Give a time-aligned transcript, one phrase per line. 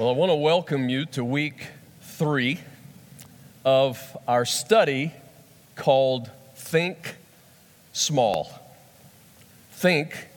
[0.00, 1.66] Well, I want to welcome you to week
[2.00, 2.58] three
[3.66, 5.12] of our study
[5.76, 7.16] called Think
[7.92, 8.50] Small.
[9.72, 10.28] Think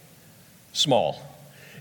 [0.73, 1.17] Small.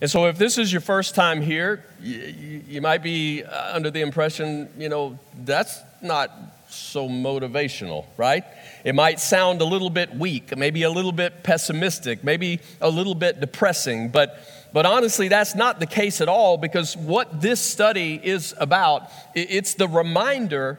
[0.01, 3.91] And so, if this is your first time here, you, you might be uh, under
[3.91, 6.31] the impression, you know, that's not
[6.69, 8.45] so motivational, right?
[8.85, 13.17] It might sound a little bit weak, maybe a little bit pessimistic, maybe a little
[13.17, 14.39] bit depressing, but
[14.73, 19.75] but honestly, that's not the case at all because what this study is about, it's
[19.75, 20.79] the reminder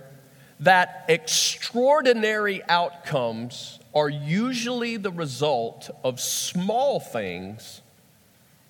[0.59, 7.81] that extraordinary outcomes are usually the result of small things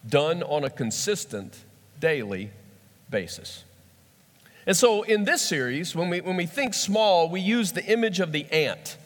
[0.08, 1.64] done on a consistent
[2.00, 2.52] daily
[3.10, 3.64] basis.
[4.66, 8.20] And so in this series, when we, when we think small, we use the image
[8.20, 8.98] of the ant.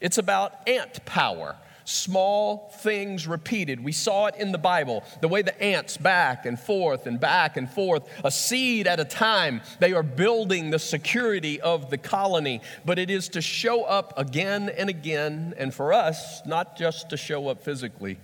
[0.00, 1.56] It's about ant power
[1.86, 3.82] small things repeated.
[3.82, 7.56] We saw it in the Bible, the way the ants back and forth and back
[7.56, 9.62] and forth, a seed at a time.
[9.78, 14.68] They are building the security of the colony, but it is to show up again
[14.68, 18.18] and again, and for us, not just to show up physically,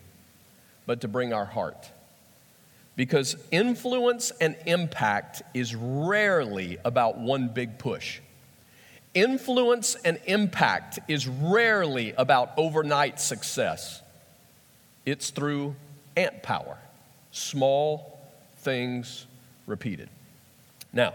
[0.85, 1.91] but to bring our heart.
[2.97, 8.21] Because influence and impact is rarely about one big push.
[9.15, 14.01] Influence and impact is rarely about overnight success.
[15.05, 15.77] It's through
[16.17, 16.79] ant power,
[17.31, 18.19] small
[18.59, 19.27] things
[19.67, 20.09] repeated.
[20.93, 21.15] Now,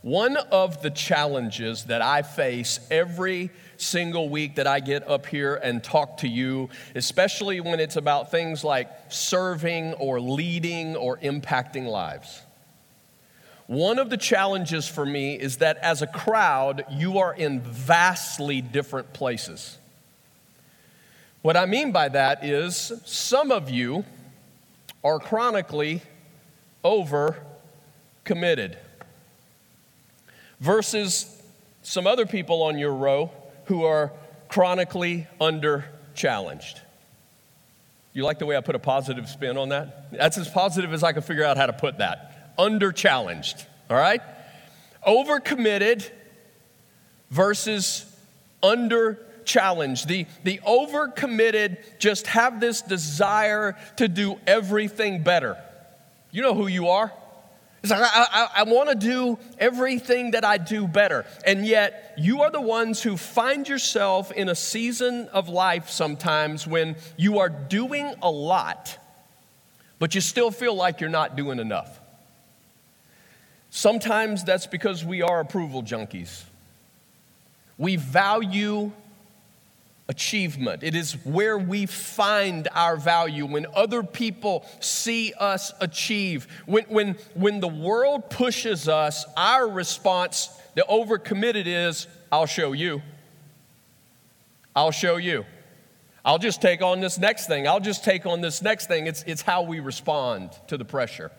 [0.00, 5.54] one of the challenges that I face every single week that I get up here
[5.54, 11.86] and talk to you, especially when it's about things like serving or leading or impacting
[11.86, 12.42] lives,
[13.66, 18.60] one of the challenges for me is that as a crowd, you are in vastly
[18.60, 19.78] different places.
[21.40, 24.04] What I mean by that is some of you
[25.02, 26.02] are chronically
[26.82, 27.38] over
[28.24, 28.78] committed
[30.60, 31.42] versus
[31.82, 33.30] some other people on your row
[33.66, 34.12] who are
[34.48, 36.80] chronically under challenged.
[38.12, 40.12] You like the way I put a positive spin on that?
[40.12, 43.96] That's as positive as I can figure out how to put that under challenged, all
[43.96, 44.20] right?
[45.06, 46.10] Overcommitted
[47.30, 48.10] versus
[48.62, 50.08] under challenged.
[50.08, 55.56] The, the overcommitted just have this desire to do everything better.
[56.30, 57.12] You know who you are.
[57.82, 61.26] It's like, I, I, I want to do everything that I do better.
[61.46, 66.66] And yet, you are the ones who find yourself in a season of life sometimes
[66.66, 68.96] when you are doing a lot,
[69.98, 72.00] but you still feel like you're not doing enough.
[73.76, 76.44] Sometimes that's because we are approval junkies.
[77.76, 78.92] We value
[80.08, 80.84] achievement.
[80.84, 86.46] It is where we find our value when other people see us achieve.
[86.66, 93.02] When, when, when the world pushes us, our response, the overcommitted, is I'll show you.
[94.76, 95.44] I'll show you.
[96.24, 97.66] I'll just take on this next thing.
[97.66, 99.08] I'll just take on this next thing.
[99.08, 101.32] It's, it's how we respond to the pressure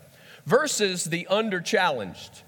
[0.45, 2.41] versus the under challenged.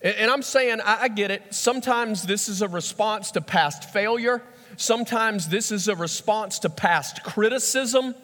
[0.00, 1.54] And I'm saying, I get it.
[1.54, 4.42] Sometimes this is a response to past failure.
[4.76, 8.14] Sometimes this is a response to past criticism.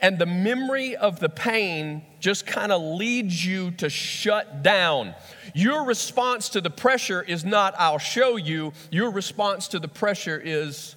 [0.00, 5.14] And the memory of the pain just kind of leads you to shut down.
[5.54, 8.72] Your response to the pressure is not, I'll show you.
[8.90, 10.96] Your response to the pressure is,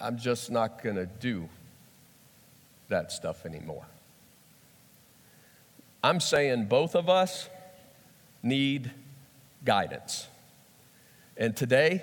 [0.00, 1.48] I'm just not going to do
[2.88, 3.86] that stuff anymore.
[6.02, 7.48] I'm saying both of us
[8.42, 8.90] need
[9.64, 10.26] guidance.
[11.36, 12.02] And today,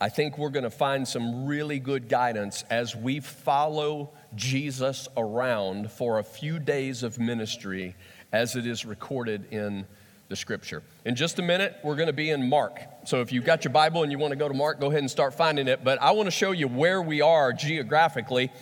[0.00, 5.90] I think we're going to find some really good guidance as we follow Jesus around
[5.90, 7.96] for a few days of ministry
[8.32, 9.86] as it is recorded in
[10.28, 10.82] the scripture.
[11.06, 12.82] In just a minute, we're going to be in Mark.
[13.06, 15.00] So if you've got your Bible and you want to go to Mark, go ahead
[15.00, 15.82] and start finding it.
[15.82, 18.52] But I want to show you where we are geographically.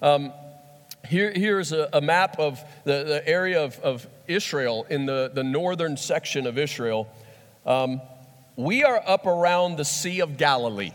[0.00, 0.32] Um,
[1.06, 5.44] here, here's a, a, map of the, the area of, of, Israel in the, the
[5.44, 7.08] northern section of Israel.
[7.64, 8.00] Um,
[8.56, 10.90] we are up around the Sea of Galilee,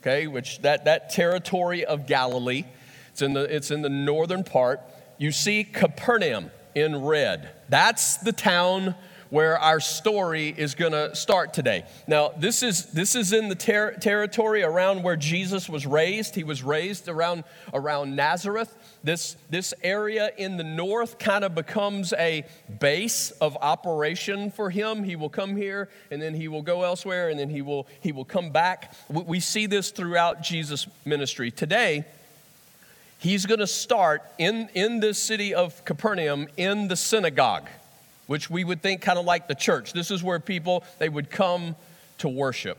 [0.00, 2.64] okay, which that, that territory of Galilee,
[3.10, 4.80] it's in, the, it's in the northern part.
[5.18, 7.50] You see Capernaum in red.
[7.68, 8.94] That's the town
[9.30, 11.84] where our story is going to start today.
[12.06, 16.34] Now, this is, this is in the ter- territory around where Jesus was raised.
[16.34, 17.44] He was raised around,
[17.74, 18.74] around Nazareth.
[19.04, 22.44] This, this area in the north kind of becomes a
[22.80, 25.04] base of operation for him.
[25.04, 28.12] He will come here and then he will go elsewhere and then he will, he
[28.12, 28.94] will come back.
[29.08, 31.50] We, we see this throughout Jesus' ministry.
[31.50, 32.04] Today,
[33.18, 37.68] he's going to start in, in this city of Capernaum in the synagogue.
[38.28, 39.92] Which we would think kind of like the church.
[39.92, 41.74] This is where people they would come
[42.18, 42.78] to worship.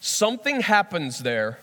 [0.00, 1.58] Something happens there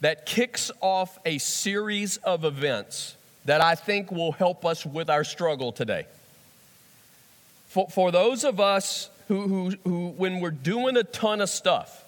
[0.00, 5.24] that kicks off a series of events that I think will help us with our
[5.24, 6.06] struggle today.
[7.68, 12.04] For, for those of us who, who, who, when we're doing a ton of stuff,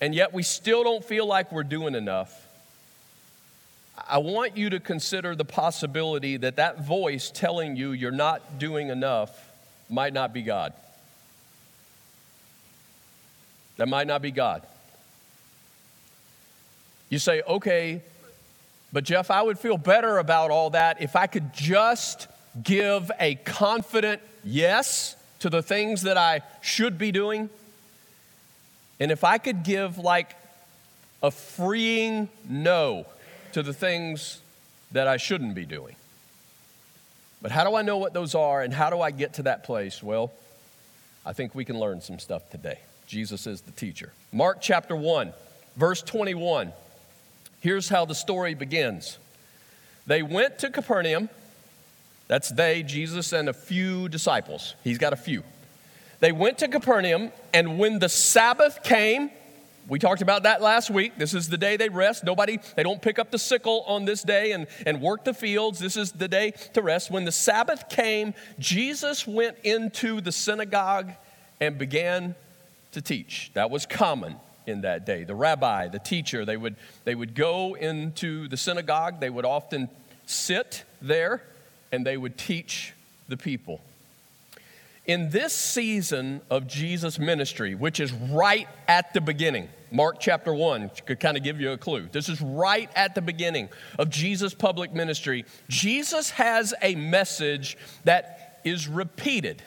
[0.00, 2.45] and yet we still don't feel like we're doing enough,
[3.96, 8.88] I want you to consider the possibility that that voice telling you you're not doing
[8.88, 9.30] enough
[9.88, 10.72] might not be God.
[13.78, 14.62] That might not be God.
[17.08, 18.02] You say, okay,
[18.92, 22.28] but Jeff, I would feel better about all that if I could just
[22.62, 27.50] give a confident yes to the things that I should be doing.
[28.98, 30.34] And if I could give like
[31.22, 33.06] a freeing no
[33.56, 34.42] to the things
[34.92, 35.96] that I shouldn't be doing.
[37.40, 39.64] But how do I know what those are and how do I get to that
[39.64, 40.02] place?
[40.02, 40.30] Well,
[41.24, 42.80] I think we can learn some stuff today.
[43.06, 44.12] Jesus is the teacher.
[44.30, 45.32] Mark chapter 1,
[45.74, 46.70] verse 21.
[47.60, 49.16] Here's how the story begins.
[50.06, 51.30] They went to Capernaum.
[52.28, 54.74] That's they, Jesus, and a few disciples.
[54.84, 55.42] He's got a few.
[56.20, 59.30] They went to Capernaum, and when the Sabbath came,
[59.88, 61.16] we talked about that last week.
[61.16, 62.24] This is the day they rest.
[62.24, 65.78] Nobody, they don't pick up the sickle on this day and, and work the fields.
[65.78, 67.10] This is the day to rest.
[67.10, 71.12] When the Sabbath came, Jesus went into the synagogue
[71.60, 72.34] and began
[72.92, 73.52] to teach.
[73.54, 74.36] That was common
[74.66, 75.22] in that day.
[75.22, 76.74] The rabbi, the teacher, they would,
[77.04, 79.20] they would go into the synagogue.
[79.20, 79.88] They would often
[80.26, 81.42] sit there
[81.92, 82.92] and they would teach
[83.28, 83.80] the people.
[85.06, 90.90] In this season of Jesus' ministry, which is right at the beginning, Mark chapter 1
[91.06, 92.08] could kind of give you a clue.
[92.10, 93.68] This is right at the beginning
[94.00, 95.44] of Jesus' public ministry.
[95.68, 99.62] Jesus has a message that is repeated.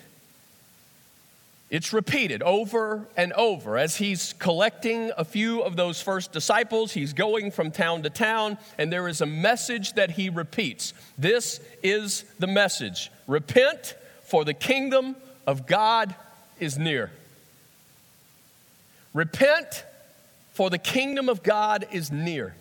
[1.70, 6.92] It's repeated over and over as he's collecting a few of those first disciples.
[6.92, 10.94] He's going from town to town, and there is a message that he repeats.
[11.18, 15.16] This is the message Repent, for the kingdom
[15.50, 16.14] of God
[16.60, 17.10] is near.
[19.16, 19.84] Repent,
[20.52, 22.54] for the kingdom of God is near.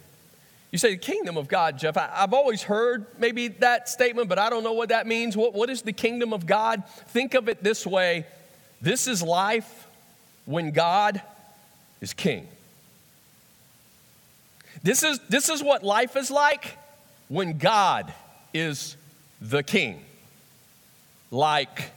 [0.70, 1.99] You say, the kingdom of God, Jeff.
[1.99, 5.37] I, have always heard maybe that statement, but I don't know what that means.
[5.37, 6.82] What, what is the kingdom of God?
[7.08, 8.25] Think of it this way
[8.81, 9.87] this is life
[10.46, 11.20] when God
[12.00, 12.49] is king.
[14.82, 16.79] This is, this is what life is like
[17.29, 18.14] when God
[18.55, 18.96] is
[19.43, 20.02] the king.
[21.31, 21.90] Like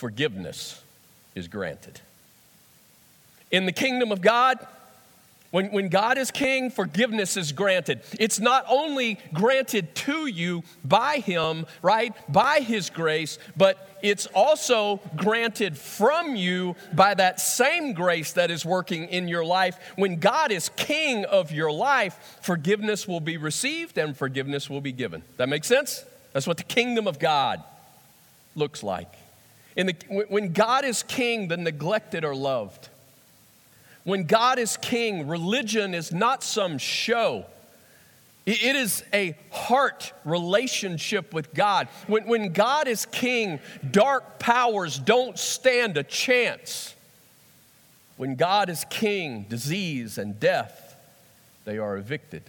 [0.00, 0.82] forgiveness
[1.34, 2.00] is granted.
[3.50, 4.58] In the kingdom of God,
[5.50, 8.00] when, when God is king, forgiveness is granted.
[8.18, 15.00] It's not only granted to you by Him, right, by His grace, but it's also
[15.16, 19.76] granted from you by that same grace that is working in your life.
[19.96, 24.92] When God is king of your life, forgiveness will be received and forgiveness will be
[24.92, 25.24] given.
[25.36, 26.06] That makes sense?
[26.32, 27.62] That's what the kingdom of God
[28.54, 29.12] looks like.
[29.76, 29.96] In the,
[30.28, 32.88] when God is king, the neglected are loved.
[34.04, 37.44] When God is king, religion is not some show.
[38.46, 41.88] It is a heart relationship with God.
[42.06, 46.94] When, when God is king, dark powers don't stand a chance.
[48.16, 50.96] When God is king, disease and death,
[51.64, 52.42] they are evicted.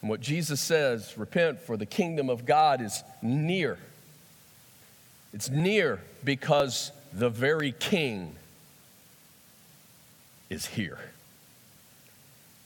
[0.00, 3.78] And what Jesus says, repent, for the kingdom of God is near.
[5.32, 8.36] It's near because the very king
[10.48, 10.98] is here.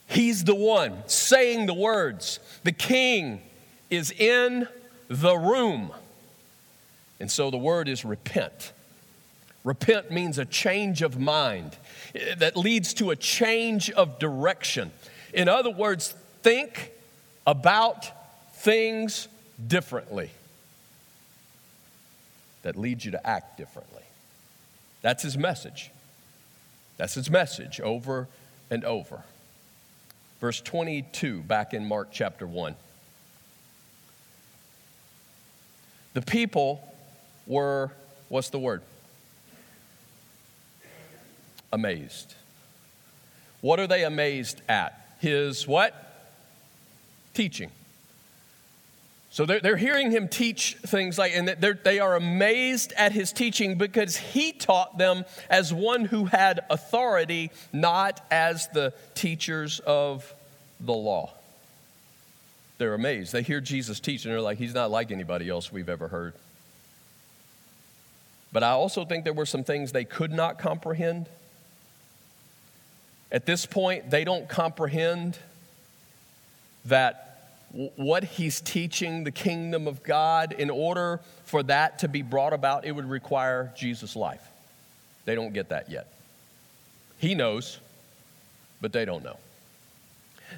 [0.07, 2.41] He's the one saying the words.
[2.65, 3.41] The king
[3.91, 4.67] is in
[5.09, 5.93] the room.
[7.21, 8.73] And so the word is repent.
[9.63, 11.77] Repent means a change of mind
[12.39, 14.91] that leads to a change of direction.
[15.33, 16.93] In other words, think
[17.47, 18.11] about
[18.55, 19.29] things
[19.67, 20.31] differently
[22.63, 24.03] that leads you to act differently.
[25.03, 25.91] That's his message.
[26.97, 28.29] That's his message over
[28.71, 29.23] and over.
[30.41, 32.75] Verse 22, back in Mark chapter 1.
[36.15, 36.83] The people
[37.47, 37.93] were,
[38.29, 38.83] what's the word?
[41.73, 42.35] Amazed.
[43.61, 45.17] What are they amazed at?
[45.21, 45.95] His what?
[47.35, 47.71] Teaching.
[49.33, 53.79] So they're, they're hearing him teach things like, and they are amazed at his teaching
[53.79, 60.35] because he taught them as one who had authority, not as the teachers of
[60.81, 61.33] the law.
[62.79, 63.33] they're amazed.
[63.33, 66.33] They hear Jesus teach and they're like, he's not like anybody else we've ever heard.
[68.53, 71.27] But I also think there were some things they could not comprehend.
[73.31, 75.39] At this point, they don't comprehend
[76.87, 77.30] that
[77.73, 82.85] what he's teaching, the kingdom of God, in order for that to be brought about,
[82.85, 84.43] it would require Jesus' life.
[85.25, 86.09] They don't get that yet.
[87.19, 87.79] He knows,
[88.81, 89.37] but they don't know.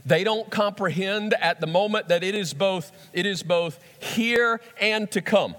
[0.07, 5.11] They don't comprehend at the moment that it is both, it is both here and
[5.11, 5.55] to come.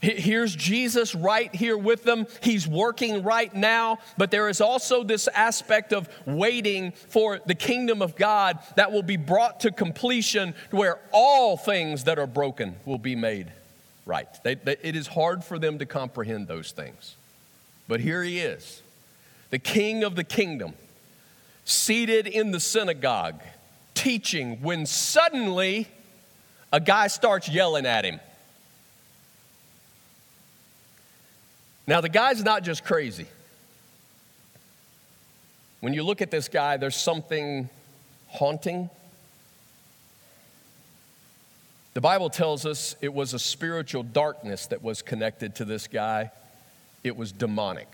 [0.00, 2.26] Here's Jesus right here with them.
[2.42, 8.00] He's working right now, but there is also this aspect of waiting for the kingdom
[8.00, 12.98] of God that will be brought to completion where all things that are broken will
[12.98, 13.52] be made
[14.06, 14.28] right.
[14.42, 17.16] They, they, it is hard for them to comprehend those things.
[17.86, 18.82] But here he is,
[19.50, 20.74] the king of the kingdom,
[21.64, 23.40] seated in the synagogue,
[23.94, 25.88] teaching, when suddenly
[26.72, 28.18] a guy starts yelling at him.
[31.90, 33.26] Now, the guy's not just crazy.
[35.80, 37.68] When you look at this guy, there's something
[38.28, 38.88] haunting.
[41.94, 46.30] The Bible tells us it was a spiritual darkness that was connected to this guy,
[47.02, 47.88] it was demonic.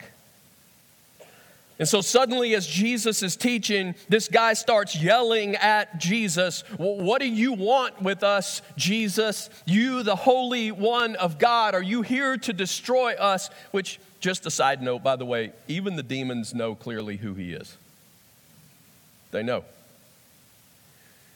[1.79, 7.21] And so suddenly, as Jesus is teaching, this guy starts yelling at Jesus, well, What
[7.21, 9.51] do you want with us, Jesus?
[9.67, 13.51] You, the Holy One of God, are you here to destroy us?
[13.73, 17.53] Which, just a side note, by the way, even the demons know clearly who he
[17.53, 17.77] is.
[19.31, 19.65] They know.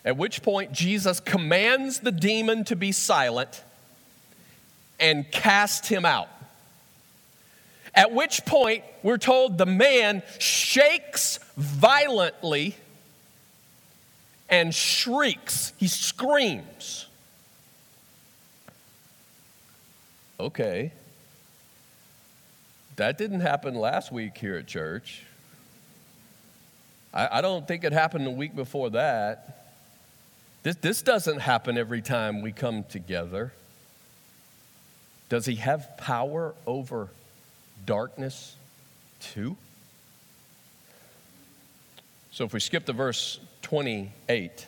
[0.07, 3.63] At which point, Jesus commands the demon to be silent
[4.99, 6.29] and cast him out.
[7.95, 12.77] At which point, we're told the man shakes violently
[14.49, 15.73] and shrieks.
[15.79, 17.07] He screams.
[20.39, 20.93] Okay.
[22.97, 25.25] That didn't happen last week here at church.
[27.13, 29.73] I, I don't think it happened the week before that.
[30.63, 33.53] This, this doesn't happen every time we come together.
[35.29, 37.09] Does he have power over
[37.87, 38.57] darkness
[39.21, 39.57] too?
[42.31, 44.67] So if we skip to verse 28,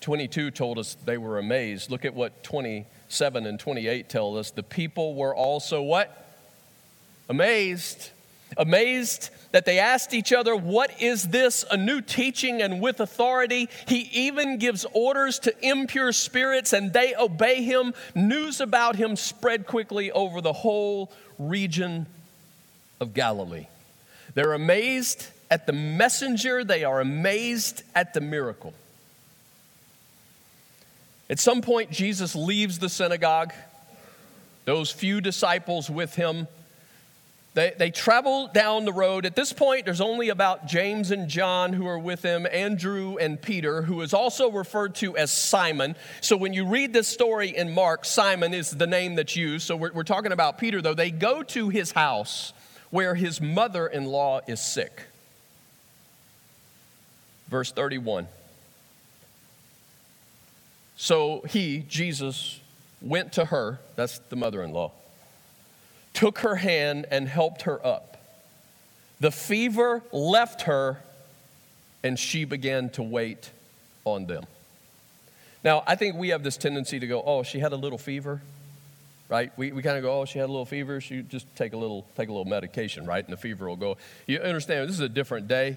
[0.00, 1.90] 22 told us they were amazed.
[1.90, 4.50] Look at what 27 and 28 tell us.
[4.50, 6.26] The people were also what?
[7.28, 8.10] Amazed.
[8.56, 11.64] Amazed that they asked each other, What is this?
[11.70, 13.68] A new teaching and with authority.
[13.86, 17.94] He even gives orders to impure spirits and they obey him.
[18.14, 22.06] News about him spread quickly over the whole region
[23.00, 23.66] of Galilee.
[24.34, 28.72] They're amazed at the messenger, they are amazed at the miracle.
[31.28, 33.52] At some point, Jesus leaves the synagogue,
[34.64, 36.46] those few disciples with him
[37.52, 39.26] they, they travel down the road.
[39.26, 43.40] At this point, there's only about James and John who are with him, Andrew and
[43.40, 45.96] Peter, who is also referred to as Simon.
[46.20, 49.66] So when you read this story in Mark, Simon is the name that's used.
[49.66, 50.94] So we're, we're talking about Peter, though.
[50.94, 52.52] They go to his house
[52.90, 55.02] where his mother in law is sick.
[57.48, 58.28] Verse 31.
[60.96, 62.60] So he, Jesus,
[63.00, 64.92] went to her, that's the mother in law
[66.14, 68.16] took her hand and helped her up.
[69.20, 71.00] The fever left her,
[72.02, 73.50] and she began to wait
[74.04, 74.44] on them.
[75.62, 78.40] Now, I think we have this tendency to go, oh, she had a little fever,
[79.28, 79.52] right?
[79.58, 81.02] We, we kind of go, oh, she had a little fever.
[81.02, 83.22] She just take a little, take a little medication, right?
[83.22, 83.98] And the fever will go.
[84.26, 85.76] You understand, this is a different day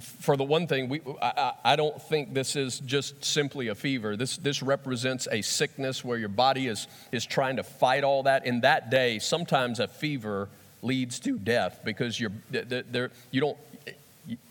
[0.00, 4.16] for the one thing, we, I, I, don't think this is just simply a fever.
[4.16, 8.46] This, this represents a sickness where your body is, is trying to fight all that.
[8.46, 10.48] In that day, sometimes a fever
[10.82, 13.58] leads to death because you're, there, you don't,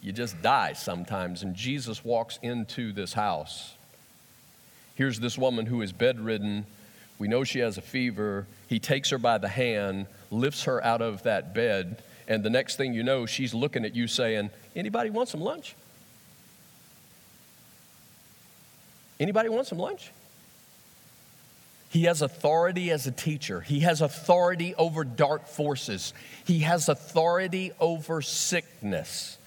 [0.01, 1.43] you just die sometimes.
[1.43, 3.73] And Jesus walks into this house.
[4.95, 6.65] Here's this woman who is bedridden.
[7.19, 8.47] We know she has a fever.
[8.67, 12.77] He takes her by the hand, lifts her out of that bed and the next
[12.77, 15.75] thing you know, she's looking at you saying, Anybody want some lunch?
[19.19, 20.11] Anybody want some lunch?
[21.89, 23.59] He has authority as a teacher.
[23.59, 26.13] He has authority over dark forces.
[26.45, 29.37] He has authority over sickness.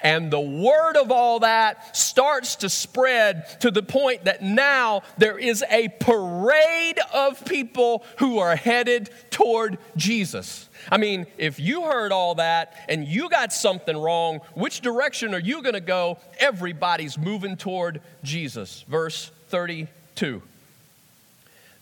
[0.00, 5.38] And the word of all that starts to spread to the point that now there
[5.38, 10.69] is a parade of people who are headed toward Jesus.
[10.90, 15.40] I mean, if you heard all that and you got something wrong, which direction are
[15.40, 16.18] you going to go?
[16.38, 18.84] Everybody's moving toward Jesus.
[18.88, 20.42] Verse 32.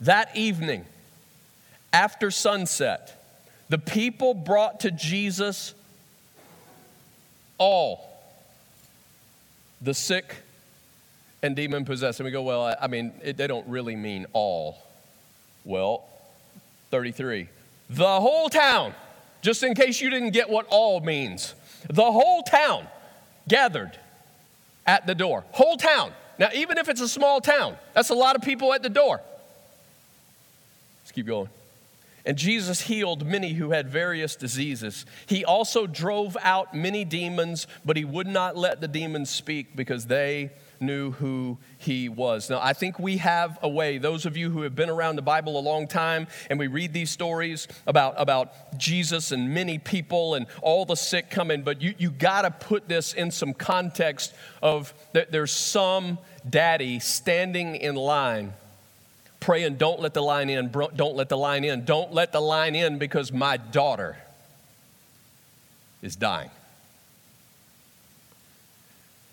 [0.00, 0.84] That evening,
[1.92, 3.14] after sunset,
[3.68, 5.74] the people brought to Jesus
[7.58, 8.08] all
[9.80, 10.36] the sick
[11.42, 12.20] and demon possessed.
[12.20, 14.82] And we go, well, I mean, it, they don't really mean all.
[15.64, 16.04] Well,
[16.90, 17.48] 33.
[17.90, 18.94] The whole town,
[19.40, 21.54] just in case you didn't get what all means,
[21.88, 22.86] the whole town
[23.46, 23.98] gathered
[24.86, 25.44] at the door.
[25.52, 26.12] Whole town.
[26.38, 29.20] Now, even if it's a small town, that's a lot of people at the door.
[31.02, 31.48] Let's keep going.
[32.24, 35.06] And Jesus healed many who had various diseases.
[35.26, 40.06] He also drove out many demons, but he would not let the demons speak because
[40.06, 42.50] they knew who he was.
[42.50, 45.22] Now, I think we have a way, those of you who have been around the
[45.22, 50.34] Bible a long time, and we read these stories about, about Jesus and many people
[50.34, 54.34] and all the sick coming, but you, you got to put this in some context
[54.62, 58.52] of that there's some daddy standing in line
[59.40, 62.74] praying, don't let the line in, don't let the line in, don't let the line
[62.74, 64.16] in because my daughter
[66.02, 66.50] is dying.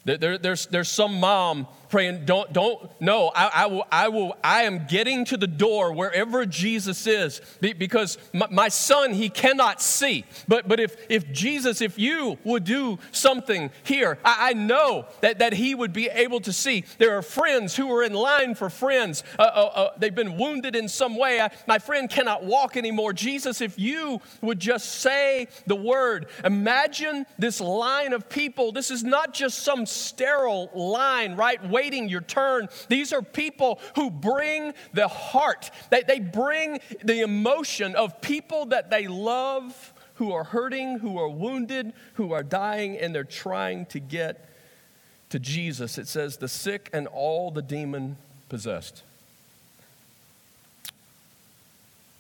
[0.06, 4.64] There, there's, there's some mom praying, don't, don't, no, I, I, will, I will, I
[4.64, 10.26] am getting to the door wherever Jesus is because my, my, son, he cannot see.
[10.46, 15.40] But, but if, if Jesus, if you would do something here, I, I know that,
[15.40, 16.84] that he would be able to see.
[16.98, 19.24] There are friends who are in line for friends.
[19.40, 21.40] Uh, uh, uh, they've been wounded in some way.
[21.40, 23.14] I, my friend cannot walk anymore.
[23.14, 28.74] Jesus, if you would just say the word, imagine this line of people.
[28.74, 31.64] This is not just some sterile line, right?
[31.86, 32.68] Waiting your turn.
[32.90, 38.90] These are people who bring the heart, they, they bring the emotion of people that
[38.90, 44.00] they love, who are hurting, who are wounded, who are dying, and they're trying to
[44.00, 44.50] get
[45.30, 45.98] to Jesus.
[45.98, 48.18] It says, the sick and all the demon
[48.50, 49.04] possessed.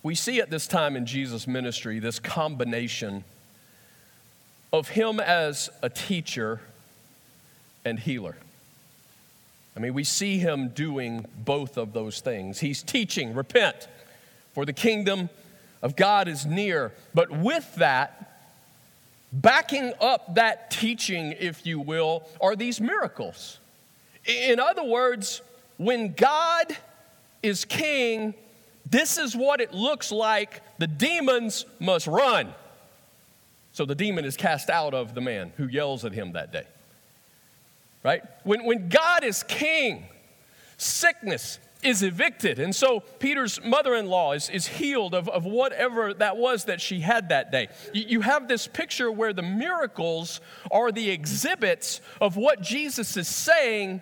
[0.03, 3.23] We see at this time in Jesus' ministry this combination
[4.73, 6.59] of him as a teacher
[7.85, 8.35] and healer.
[9.75, 12.59] I mean, we see him doing both of those things.
[12.59, 13.87] He's teaching, repent,
[14.53, 15.29] for the kingdom
[15.81, 16.93] of God is near.
[17.13, 18.39] But with that,
[19.33, 23.59] backing up that teaching, if you will, are these miracles.
[24.25, 25.41] In other words,
[25.77, 26.65] when God
[27.43, 28.33] is king,
[28.89, 30.61] this is what it looks like.
[30.77, 32.53] The demons must run.
[33.73, 36.65] So the demon is cast out of the man who yells at him that day
[38.05, 38.21] right?
[38.43, 40.05] When, when God is king,
[40.77, 42.59] sickness is evicted.
[42.59, 46.79] And so Peter's mother in law is, is healed of, of whatever that was that
[46.79, 47.67] she had that day.
[47.93, 50.39] You, you have this picture where the miracles
[50.69, 54.01] are the exhibits of what Jesus is saying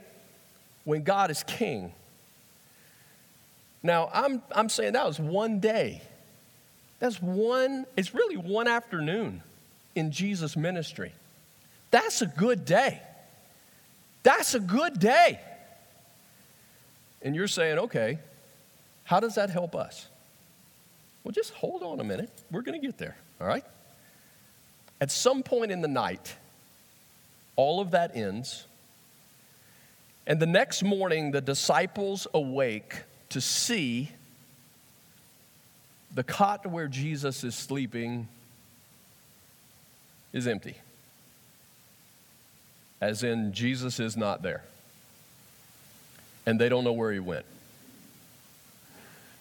[0.83, 1.93] when God is king.
[3.81, 6.01] Now, I'm, I'm saying that was one day.
[6.99, 9.43] That's one, it's really one afternoon
[9.95, 11.13] in Jesus' ministry.
[11.89, 13.01] That's a good day.
[14.23, 15.39] That's a good day.
[17.21, 18.17] And you're saying, okay,
[19.03, 20.07] how does that help us?
[21.23, 22.29] Well, just hold on a minute.
[22.51, 23.63] We're going to get there, all right?
[24.99, 26.35] At some point in the night,
[27.55, 28.65] all of that ends.
[30.25, 34.11] And the next morning, the disciples awake to see
[36.13, 38.27] the cot where Jesus is sleeping
[40.31, 40.75] is empty
[43.03, 44.63] as in Jesus is not there.
[46.45, 47.45] And they don't know where he went.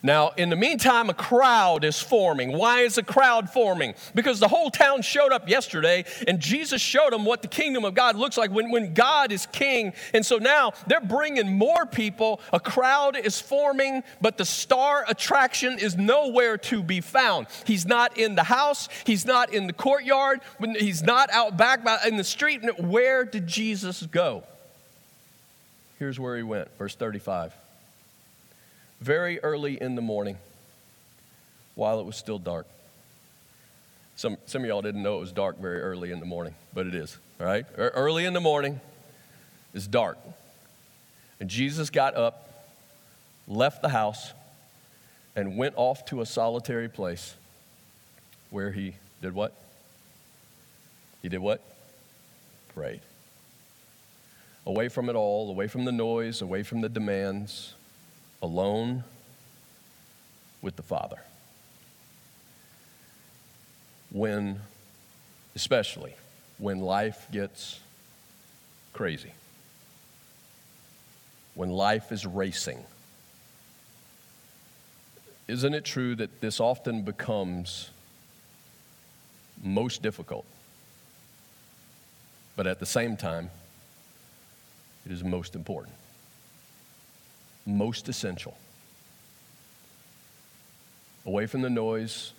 [0.05, 2.53] Now, in the meantime, a crowd is forming.
[2.53, 3.95] Why is a crowd forming?
[4.17, 7.95] Because the whole town showed up yesterday, and Jesus showed them what the kingdom of
[7.95, 9.93] God looks like when, when God is king.
[10.13, 12.41] And so now they're bringing more people.
[12.53, 17.47] A crowd is forming, but the star attraction is nowhere to be found.
[17.65, 20.41] He's not in the house, he's not in the courtyard,
[20.79, 22.63] he's not out back in the street.
[22.81, 24.43] Where did Jesus go?
[26.01, 27.55] Here's where he went, verse 35
[29.03, 30.39] very early in the morning
[31.75, 32.67] while it was still dark.
[34.15, 36.87] Some, some of y'all didn't know it was dark very early in the morning, but
[36.87, 37.67] it is, all right?
[37.77, 38.81] Early in the morning,
[39.75, 40.19] it's dark.
[41.41, 42.69] And Jesus got up,
[43.49, 44.33] left the house,
[45.35, 47.35] and went off to a solitary place
[48.51, 49.53] where he did what?
[51.23, 51.61] He did what?
[52.75, 53.01] Prayed.
[54.67, 57.75] away from it all, away from the noise, away from the demands,
[58.43, 59.05] alone
[60.61, 61.21] with the Father.
[64.11, 64.61] When,
[65.55, 66.15] especially,
[66.59, 67.81] when life gets
[68.93, 69.33] crazy,
[71.55, 72.85] when life is racing.
[75.49, 77.91] Isn't it true that this often becomes
[79.63, 80.45] most difficult?
[82.57, 83.51] But at the same time,
[85.05, 85.95] it is most important,
[87.67, 88.57] most essential.
[91.25, 92.33] Away from the noise,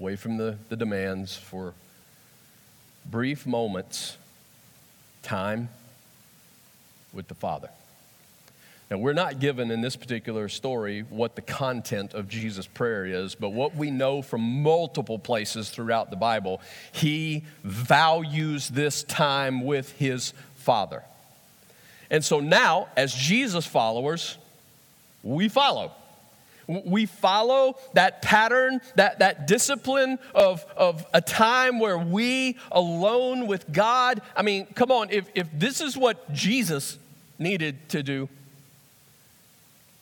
[0.00, 1.74] away from the, the demands for
[3.10, 4.16] brief moments,
[5.22, 5.68] time
[7.12, 7.70] with the Father.
[8.90, 13.34] Now, we're not given in this particular story what the content of Jesus' prayer is,
[13.34, 16.60] but what we know from multiple places throughout the Bible,
[16.92, 21.02] he values this time with his Father.
[22.10, 24.38] And so now, as Jesus followers,
[25.22, 25.92] we follow.
[26.68, 33.70] We follow that pattern, that, that discipline of, of a time where we alone with
[33.72, 34.20] God.
[34.34, 36.98] I mean, come on, if, if this is what Jesus
[37.38, 38.28] needed to do,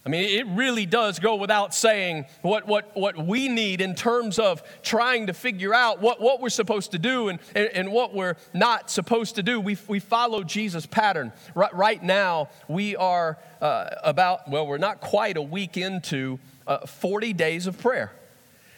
[0.07, 4.39] I mean, it really does go without saying what, what, what we need in terms
[4.39, 8.15] of trying to figure out what, what we're supposed to do and, and, and what
[8.15, 9.59] we're not supposed to do.
[9.59, 11.33] We, we follow Jesus' pattern.
[11.55, 16.87] Right, right now, we are uh, about, well, we're not quite a week into uh,
[16.87, 18.13] 40 days of prayer.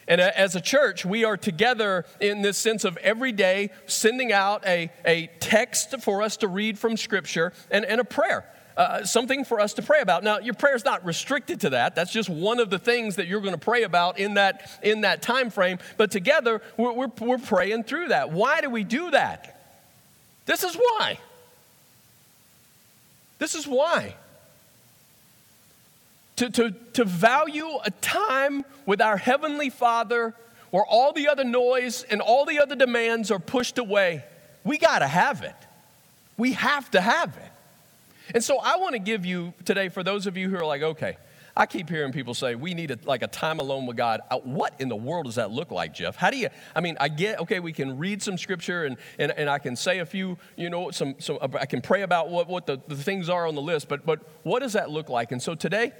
[0.06, 4.64] And as a church, we are together in this sense of every day sending out
[4.64, 8.44] a, a text for us to read from Scripture and, and a prayer
[8.76, 10.22] uh, something for us to pray about.
[10.22, 11.94] Now, your prayer is not restricted to that.
[11.94, 15.00] That's just one of the things that you're going to pray about in that, in
[15.02, 15.78] that time frame.
[15.96, 18.32] But together, we're, we're, we're praying through that.
[18.32, 19.52] Why do we do that?
[20.44, 21.18] This is why.
[23.38, 24.14] This is why.
[26.36, 30.34] To, to, to value a time with our Heavenly Father
[30.70, 34.22] where all the other noise and all the other demands are pushed away,
[34.64, 35.54] we got to have it.
[36.36, 37.52] We have to have it.
[38.34, 40.82] And so I want to give you today, for those of you who are like,
[40.82, 41.16] okay,
[41.56, 44.20] I keep hearing people say we need a, like a time alone with God.
[44.30, 46.14] Uh, what in the world does that look like, Jeff?
[46.14, 46.50] How do you?
[46.74, 47.60] I mean, I get okay.
[47.60, 50.90] We can read some scripture and and, and I can say a few, you know,
[50.90, 51.38] some some.
[51.40, 53.88] I can pray about what what the, the things are on the list.
[53.88, 55.32] But but what does that look like?
[55.32, 55.92] And so today,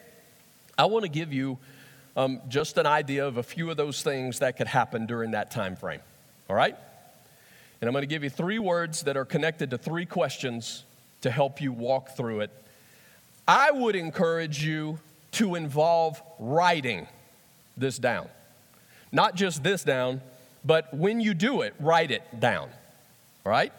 [0.76, 1.58] I want to give you
[2.16, 5.50] um, just an idea of a few of those things that could happen during that
[5.50, 6.00] time frame.
[6.50, 6.76] All right.
[7.80, 10.84] And I'm going to give you three words that are connected to three questions
[11.22, 12.50] to help you walk through it.
[13.48, 14.98] I would encourage you
[15.32, 17.06] to involve writing
[17.76, 18.28] this down.
[19.12, 20.20] Not just this down,
[20.64, 22.68] but when you do it, write it down.
[23.44, 23.72] All right?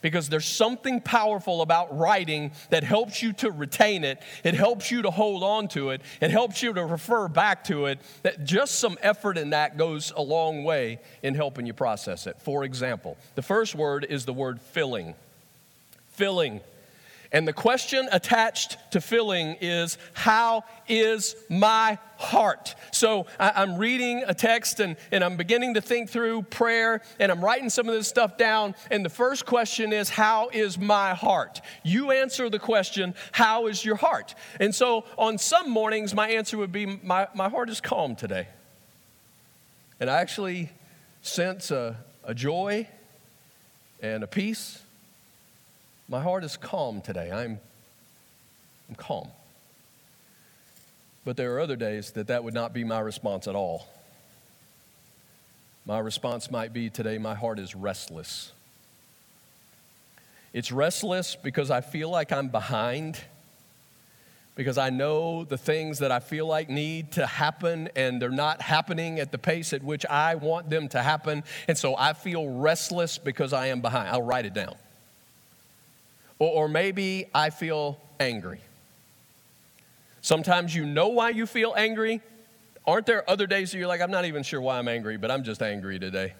[0.00, 4.22] Because there's something powerful about writing that helps you to retain it.
[4.44, 6.02] It helps you to hold on to it.
[6.20, 7.98] It helps you to refer back to it.
[8.22, 12.40] That just some effort in that goes a long way in helping you process it.
[12.40, 15.14] For example, the first word is the word filling.
[16.10, 16.60] Filling.
[17.30, 22.74] And the question attached to filling is, How is my heart?
[22.90, 27.30] So I, am reading a text and, and I'm beginning to think through prayer and
[27.30, 28.74] I'm writing some of this stuff down.
[28.90, 31.60] And the first question is, How is my heart?
[31.82, 34.34] You answer the question, How is your heart?
[34.58, 38.48] And so on some mornings, my answer would be, My, my heart is calm today.
[40.00, 40.70] And I actually
[41.20, 42.88] sense a, a joy
[44.00, 44.80] and a peace
[46.08, 47.30] my heart is calm today.
[47.30, 47.60] I'm,
[48.88, 49.28] I'm calm.
[51.24, 53.86] But there are other days that that would not be my response at all.
[55.84, 58.52] My response might be today, my heart is restless.
[60.54, 63.20] It's restless because I feel like I'm behind,
[64.54, 68.62] because I know the things that I feel like need to happen and they're not
[68.62, 71.44] happening at the pace at which I want them to happen.
[71.68, 74.08] And so I feel restless because I am behind.
[74.08, 74.74] I'll write it down.
[76.38, 78.60] Or, or maybe I feel angry.
[80.20, 82.20] Sometimes you know why you feel angry.
[82.86, 85.30] Aren't there other days that you're like, I'm not even sure why I'm angry, but
[85.30, 86.34] I'm just angry today?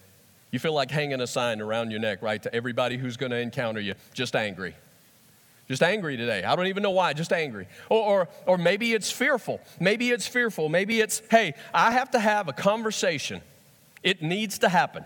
[0.51, 3.39] You feel like hanging a sign around your neck, right, to everybody who's going to
[3.39, 4.75] encounter you, just angry.
[5.69, 6.45] Just angry today.
[6.45, 7.69] I don't even know why, just angry.
[7.91, 9.61] Or, or, or maybe it's fearful.
[9.79, 10.71] Maybe it's fearful.
[10.71, 13.43] Maybe it's, hey, I have to have a conversation.
[14.03, 15.05] It needs to happen.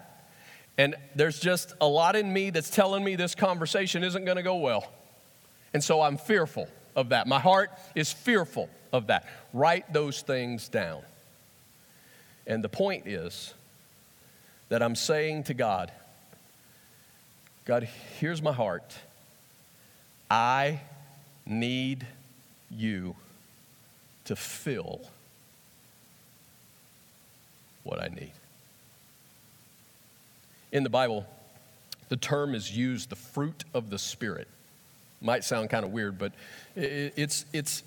[0.78, 4.42] And there's just a lot in me that's telling me this conversation isn't going to
[4.42, 4.90] go well.
[5.74, 7.26] And so I'm fearful of that.
[7.26, 9.26] My heart is fearful of that.
[9.52, 11.02] Write those things down.
[12.46, 13.54] And the point is
[14.68, 15.92] that I'm saying to God,
[17.64, 18.94] God, here's my heart.
[20.30, 20.80] I
[21.46, 22.06] need
[22.70, 23.14] you
[24.24, 25.00] to fill
[27.84, 28.32] what I need.
[30.72, 31.26] In the Bible,
[32.08, 34.48] the term is used the fruit of the Spirit.
[35.20, 36.32] Might sound kind of weird, but
[36.74, 37.82] it's, it's,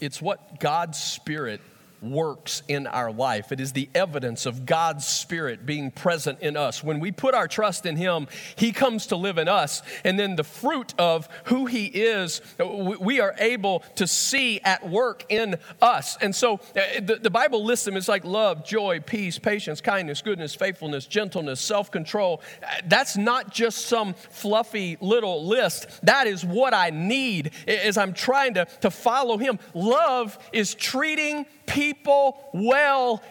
[0.00, 1.60] it's what God's Spirit
[2.04, 3.52] works in our life.
[3.52, 6.82] It is the evidence of God's Spirit being present in us.
[6.82, 9.82] When we put our trust in Him, He comes to live in us.
[10.04, 15.24] And then the fruit of who He is, we are able to see at work
[15.28, 16.16] in us.
[16.20, 20.22] And so uh, the, the Bible lists them as like love, joy, peace, patience, kindness,
[20.22, 22.42] goodness, faithfulness, gentleness, self control.
[22.62, 25.86] Uh, that's not just some fluffy little list.
[26.04, 29.58] That is what I need as I'm trying to, to follow Him.
[29.74, 33.22] Love is treating people well,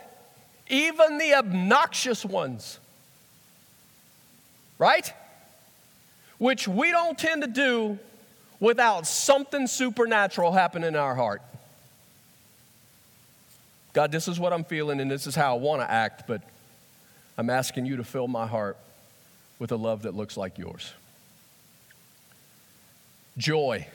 [0.70, 2.80] even the obnoxious ones.
[4.80, 5.12] Right?
[6.38, 8.00] Which we don't tend to do
[8.60, 11.42] without something supernatural happening in our heart.
[13.94, 16.42] God, this is what I'm feeling and this is how I want to act, but
[17.38, 18.78] I'm asking you to fill my heart
[19.60, 20.94] with a love that looks like yours.
[23.38, 23.88] Joy.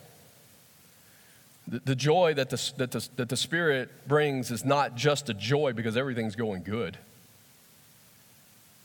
[1.70, 5.74] The, joy that the, that, the, that the Spirit brings is not just a joy
[5.74, 6.96] because everything's going good.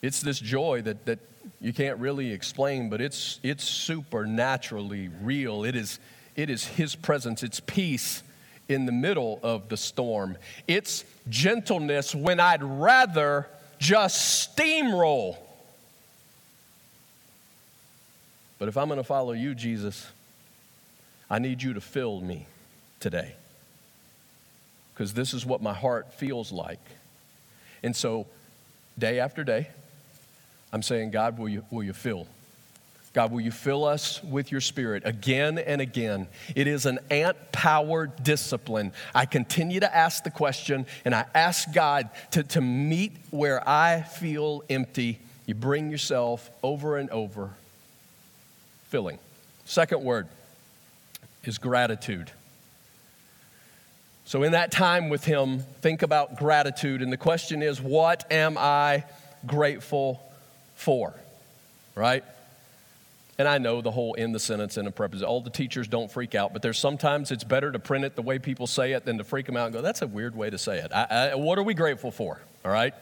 [0.01, 1.19] It's this joy that, that
[1.61, 5.63] you can't really explain, but it's, it's supernaturally real.
[5.63, 5.97] It is,
[6.35, 8.21] it is His presence, it's peace
[8.67, 10.35] in the middle of the storm.
[10.67, 13.47] It's gentleness when I'd rather
[13.79, 15.37] just steamroll.
[18.59, 20.05] But if I'm going to follow you, Jesus,
[21.29, 22.45] I need you to fill me
[23.03, 23.35] today
[24.93, 26.79] because this is what my heart feels like.
[27.83, 28.27] And so,
[28.97, 29.67] day after day,
[30.71, 32.27] I'm saying, God, will you, will you fill?
[33.11, 36.27] God, will you fill us with your spirit again and again?
[36.55, 38.93] It is an ant powered discipline.
[39.13, 44.01] I continue to ask the question and I ask God to, to meet where I
[44.01, 45.19] feel empty.
[45.45, 47.51] You bring yourself over and over,
[48.85, 49.19] filling.
[49.65, 50.27] Second word
[51.43, 52.31] is gratitude.
[54.25, 57.01] So, in that time with Him, think about gratitude.
[57.01, 59.03] And the question is, what am I
[59.45, 60.21] grateful
[60.75, 61.13] for?
[61.95, 62.23] Right?
[63.37, 65.27] And I know the whole in the sentence in a preposition.
[65.27, 68.21] All the teachers don't freak out, but there's sometimes it's better to print it the
[68.21, 70.49] way people say it than to freak them out and go, that's a weird way
[70.49, 70.91] to say it.
[70.93, 72.39] I, I, what are we grateful for?
[72.63, 72.93] All right?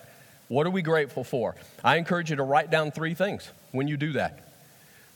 [0.47, 1.55] What are we grateful for?
[1.83, 4.50] I encourage you to write down three things when you do that.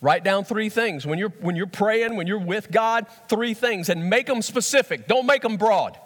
[0.06, 1.08] Write down three things.
[1.08, 5.08] When you're, when you're praying, when you're with God, three things and make them specific.
[5.08, 5.98] Don't make them broad.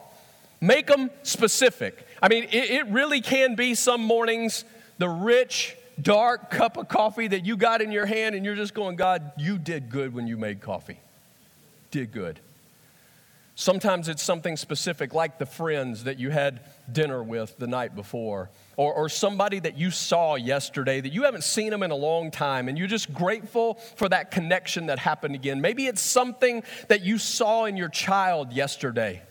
[0.62, 2.08] Make them specific.
[2.24, 4.64] I mean, it, it really can be some mornings
[5.00, 8.74] the rich, dark cup of coffee that you got in your hand and you're just
[8.74, 11.02] going, God, you did good when you made coffee.
[11.92, 12.40] Did good.
[13.60, 18.50] Sometimes it's something specific, like the friends that you had dinner with the night before,
[18.78, 22.32] or, or somebody that you saw yesterday that you haven't seen them in a long
[22.32, 25.60] time, and you're just grateful for that connection that happened again.
[25.60, 29.24] Maybe it's something that you saw in your child yesterday.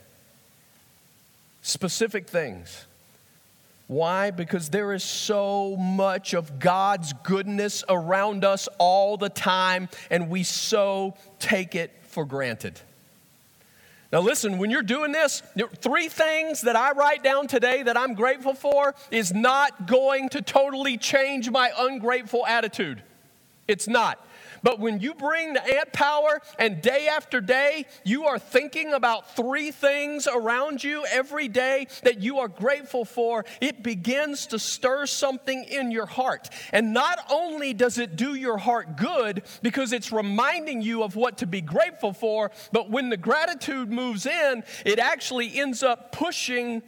[1.62, 2.84] Specific things.
[3.86, 4.30] Why?
[4.30, 10.42] Because there is so much of God's goodness around us all the time, and we
[10.42, 12.78] so take it for granted.
[14.10, 15.42] Now, listen, when you're doing this,
[15.76, 20.40] three things that I write down today that I'm grateful for is not going to
[20.40, 23.02] totally change my ungrateful attitude.
[23.66, 24.24] It's not.
[24.62, 29.36] But when you bring the ant power and day after day, you are thinking about
[29.36, 35.06] three things around you every day that you are grateful for, it begins to stir
[35.06, 36.48] something in your heart.
[36.72, 41.38] And not only does it do your heart good because it's reminding you of what
[41.38, 46.82] to be grateful for, but when the gratitude moves in, it actually ends up pushing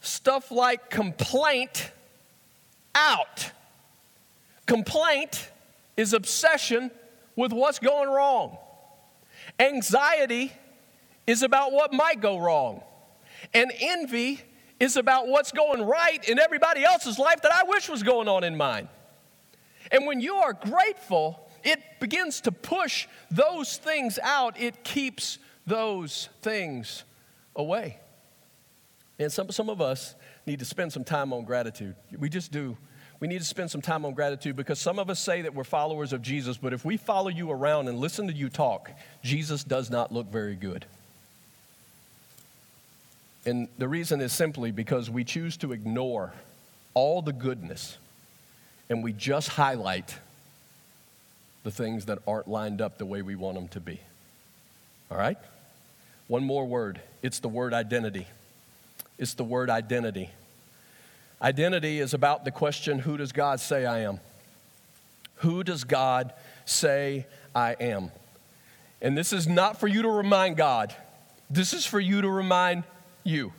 [0.00, 1.92] stuff like complaint
[2.94, 3.50] out.
[4.66, 5.49] Complaint
[6.00, 6.90] is obsession
[7.36, 8.56] with what's going wrong.
[9.58, 10.50] Anxiety
[11.26, 12.82] is about what might go wrong.
[13.52, 14.40] And envy
[14.78, 18.44] is about what's going right in everybody else's life that I wish was going on
[18.44, 18.88] in mine.
[19.92, 26.30] And when you are grateful, it begins to push those things out, it keeps those
[26.40, 27.04] things
[27.54, 28.00] away.
[29.18, 30.14] And some, some of us
[30.46, 31.94] need to spend some time on gratitude.
[32.18, 32.78] We just do
[33.20, 35.64] we need to spend some time on gratitude because some of us say that we're
[35.64, 38.90] followers of Jesus, but if we follow you around and listen to you talk,
[39.22, 40.86] Jesus does not look very good.
[43.44, 46.32] And the reason is simply because we choose to ignore
[46.94, 47.98] all the goodness
[48.88, 50.18] and we just highlight
[51.62, 54.00] the things that aren't lined up the way we want them to be.
[55.10, 55.38] All right?
[56.26, 58.26] One more word it's the word identity.
[59.18, 60.30] It's the word identity.
[61.42, 64.20] Identity is about the question who does God say I am?
[65.36, 66.32] Who does God
[66.64, 68.10] say I am?
[69.00, 70.94] And this is not for you to remind God,
[71.48, 72.84] this is for you to remind
[73.24, 73.52] you.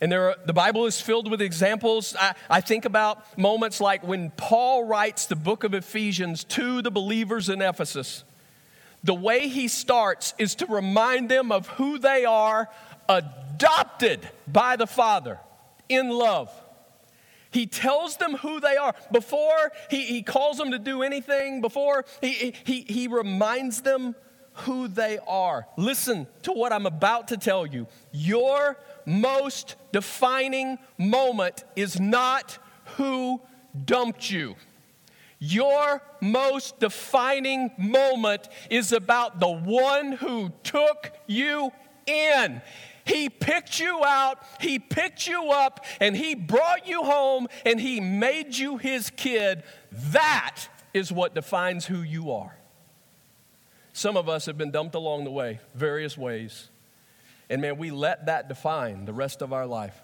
[0.00, 2.14] And there are, the Bible is filled with examples.
[2.18, 6.90] I, I think about moments like when Paul writes the book of Ephesians to the
[6.90, 8.24] believers in Ephesus
[9.06, 12.68] the way he starts is to remind them of who they are,
[13.08, 15.38] adopted by the Father
[15.88, 16.50] in love.
[17.56, 18.94] He tells them who they are.
[19.10, 24.14] Before he, he calls them to do anything, before he, he, he reminds them
[24.66, 25.66] who they are.
[25.78, 27.86] Listen to what I'm about to tell you.
[28.12, 32.58] Your most defining moment is not
[32.98, 33.40] who
[33.86, 34.56] dumped you.
[35.38, 41.72] Your most defining moment is about the one who took you
[42.06, 42.60] in.
[43.06, 48.00] He picked you out, He picked you up, and He brought you home, and He
[48.00, 49.62] made you His kid.
[49.92, 52.56] That is what defines who you are.
[53.92, 56.68] Some of us have been dumped along the way, various ways.
[57.48, 59.96] And man, we let that define the rest of our life.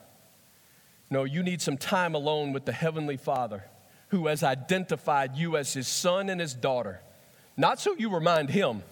[1.10, 3.64] No, you need some time alone with the Heavenly Father
[4.12, 7.00] who has identified you as his son and his daughter.
[7.56, 8.82] Not so you remind him,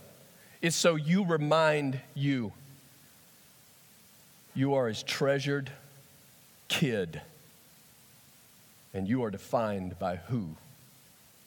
[0.62, 2.55] it's so you remind you.
[4.61, 5.73] You are his treasured
[6.68, 7.23] kid,
[8.92, 10.51] and you are defined by who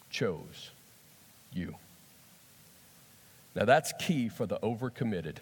[0.10, 0.72] chose
[1.54, 1.76] you.
[3.54, 5.36] Now, that's key for the overcommitted.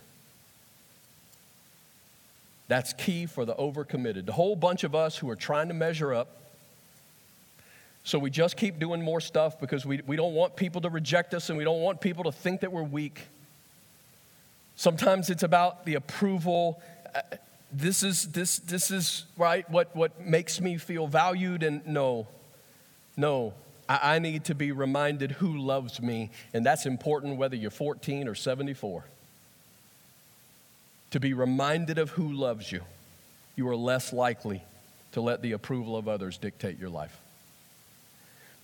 [2.68, 4.26] That's key for the overcommitted.
[4.26, 6.28] The whole bunch of us who are trying to measure up
[8.04, 11.34] so we just keep doing more stuff because we, we don't want people to reject
[11.34, 13.22] us and we don't want people to think that we're weak.
[14.76, 16.82] Sometimes it's about the approval.
[17.16, 17.22] Uh,
[17.72, 21.64] This is, this, this is right, what, what makes me feel valued.
[21.64, 22.28] And no,
[23.16, 23.54] no,
[23.88, 26.32] I, I need to be reminded who loves me.
[26.54, 29.06] And that's important whether you're 14 or 74.
[31.12, 32.82] To be reminded of who loves you,
[33.56, 34.64] you are less likely
[35.12, 37.18] to let the approval of others dictate your life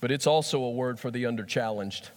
[0.00, 2.08] but it's also a word for the underchallenged.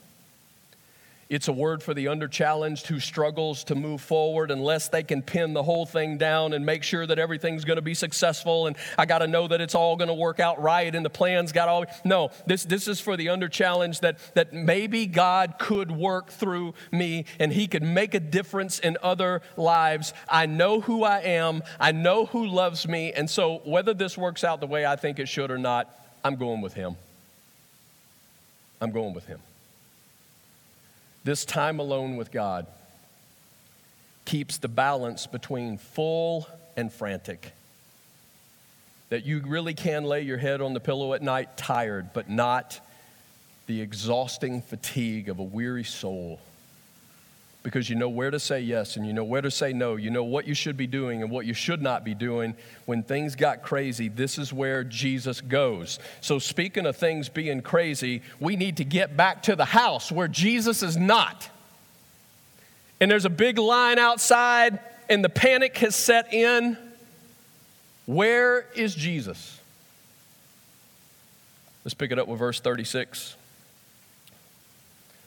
[1.31, 5.53] It's a word for the underchallenged who struggles to move forward unless they can pin
[5.53, 9.05] the whole thing down and make sure that everything's going to be successful and I
[9.05, 11.69] got to know that it's all going to work out right and the plans got
[11.69, 16.73] all No, this this is for the underchallenged that that maybe God could work through
[16.91, 20.13] me and he could make a difference in other lives.
[20.27, 21.63] I know who I am.
[21.79, 25.17] I know who loves me and so whether this works out the way I think
[25.17, 25.89] it should or not,
[26.25, 26.97] I'm going with him.
[28.81, 29.39] I'm going with him.
[31.23, 32.65] This time alone with God
[34.25, 37.53] keeps the balance between full and frantic.
[39.09, 42.79] That you really can lay your head on the pillow at night tired, but not
[43.67, 46.39] the exhausting fatigue of a weary soul
[47.63, 49.95] because you know where to say yes and you know where to say no.
[49.95, 52.55] You know what you should be doing and what you should not be doing.
[52.85, 55.99] When things got crazy, this is where Jesus goes.
[56.21, 60.27] So, speaking of things being crazy, we need to get back to the house where
[60.27, 61.49] Jesus is not.
[62.99, 66.77] And there's a big line outside, and the panic has set in.
[68.07, 69.59] Where is Jesus?
[71.85, 73.35] Let's pick it up with verse 36.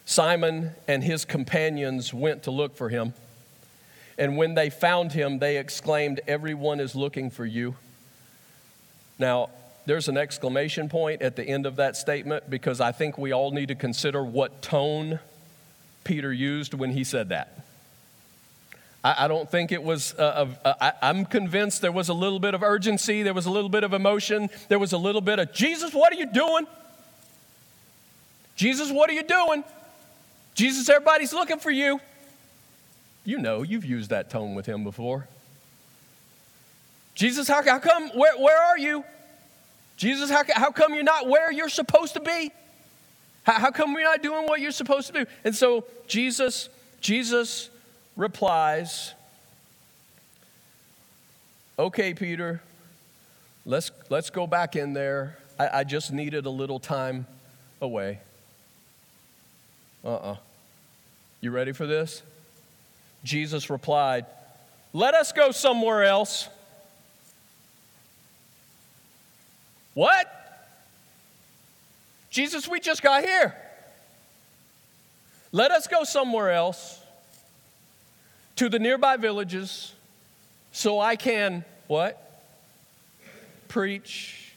[0.04, 3.14] Simon and his companions went to look for him.
[4.18, 7.76] And when they found him, they exclaimed, Everyone is looking for you.
[9.18, 9.50] Now,
[9.86, 13.50] there's an exclamation point at the end of that statement because I think we all
[13.50, 15.18] need to consider what tone
[16.04, 17.64] Peter used when he said that.
[19.06, 22.62] I, don't think it was, uh, uh, I'm convinced there was a little bit of
[22.62, 25.92] urgency, there was a little bit of emotion, there was a little bit of, Jesus,
[25.92, 26.66] what are you doing?
[28.56, 29.62] Jesus, what are you doing?
[30.54, 32.00] Jesus, everybody's looking for you.
[33.24, 35.28] You know, you've used that tone with him before.
[37.14, 39.04] Jesus, how, how come, where, where are you?
[39.96, 42.50] Jesus, how, how come you're not where you're supposed to be?
[43.44, 45.30] How, how come you're not doing what you're supposed to do?
[45.44, 46.68] And so Jesus,
[47.00, 47.70] Jesus
[48.16, 49.14] replies,
[51.76, 52.62] Okay, Peter,
[53.66, 55.38] let's, let's go back in there.
[55.59, 57.26] I, I just needed a little time
[57.80, 58.20] away.
[60.05, 60.32] Uh uh-uh.
[60.32, 60.36] uh
[61.40, 62.22] You ready for this?
[63.24, 64.26] Jesus replied,
[64.92, 66.48] Let us go somewhere else.
[69.94, 70.30] What?
[72.30, 73.55] Jesus, we just got here.
[75.52, 77.00] Let us go somewhere else.
[78.57, 79.92] to the nearby villages
[80.72, 82.20] so I can, what?
[83.68, 84.52] Preach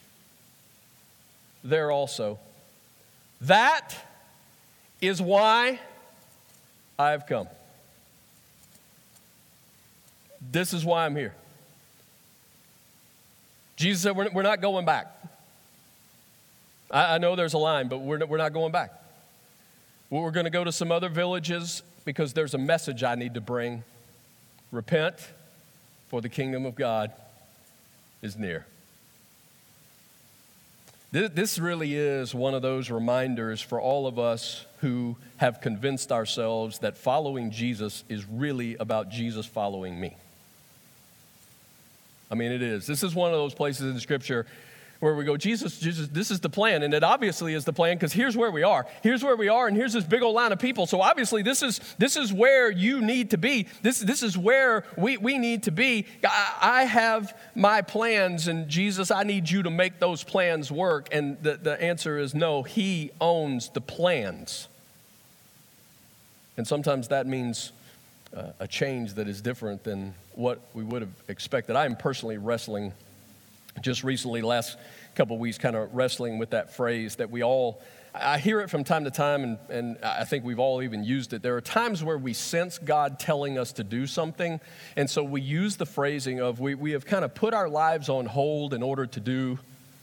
[1.64, 2.40] there also.
[3.42, 3.96] That
[5.02, 5.80] is why
[6.98, 7.48] I've come.
[10.52, 11.34] This is why I'm here.
[13.76, 15.14] Jesus said, We're, not going back.
[16.90, 18.92] I, know there's a line, but we're, we're not going back.
[20.10, 23.42] We're going to go to some other villages because there's a message I need to
[23.42, 23.84] bring.
[24.72, 25.16] Repent,
[26.08, 27.12] for the kingdom of God
[28.22, 28.66] is near.
[31.12, 36.80] This really is one of those reminders for all of us who have convinced ourselves
[36.80, 40.18] that following Jesus is really about Jesus following me.
[42.30, 42.86] I mean, it is.
[42.86, 44.46] This is one of those places in Scripture
[45.00, 46.84] where we go, Jesus, Jesus, this is the plan.
[46.84, 48.86] And it obviously is the plan because here's where we are.
[49.04, 50.88] Here's where we are, and here's this big old line of people.
[50.88, 53.68] So obviously, this is this is where you need to be.
[53.82, 56.06] This, this is where we, we need to be.
[56.24, 61.10] I, I have my plans, and Jesus, I need you to make those plans work.
[61.12, 64.68] And the, the answer is no, He owns the plans.
[66.58, 67.72] And sometimes that means
[68.36, 71.76] uh, a change that is different than what we would have expected.
[71.76, 72.94] I am personally wrestling
[73.82, 74.78] just recently, last
[75.16, 77.82] couple weeks, kind of wrestling with that phrase that we all,
[78.14, 81.34] I hear it from time to time, and, and I think we've all even used
[81.34, 81.42] it.
[81.42, 84.60] There are times where we sense God telling us to do something,
[84.96, 88.10] and so we use the phrasing of we, we have kind of put our lives
[88.10, 89.60] on hold in order to do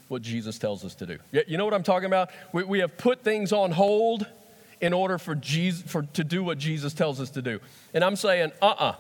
[0.09, 1.19] what Jesus tells us to do.
[1.47, 2.31] You know what I'm talking about?
[2.53, 4.27] We, we have put things on hold
[4.81, 7.61] in order for Jesus for, to do what Jesus tells us to do.
[7.95, 8.95] And I'm saying, uh uh-uh,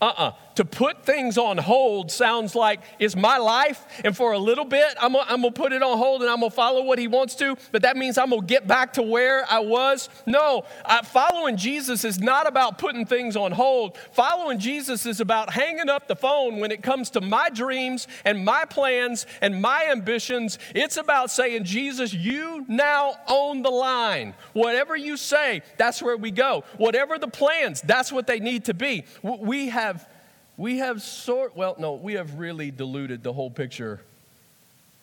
[0.00, 4.32] uh uh uh To put things on hold sounds like it's my life, and for
[4.32, 6.82] a little bit, I'm gonna, I'm gonna put it on hold and I'm gonna follow
[6.82, 10.08] what he wants to, but that means I'm gonna get back to where I was.
[10.26, 13.98] No, uh, following Jesus is not about putting things on hold.
[14.12, 18.44] Following Jesus is about hanging up the phone when it comes to my dreams and
[18.44, 20.58] my plans and my ambitions.
[20.74, 24.34] It's about saying, Jesus, you now own the line.
[24.54, 26.64] Whatever you say, that's where we go.
[26.78, 29.04] Whatever the plans, that's what they need to be.
[29.22, 30.08] We have,
[30.56, 34.00] we have sort, well, no, we have really diluted the whole picture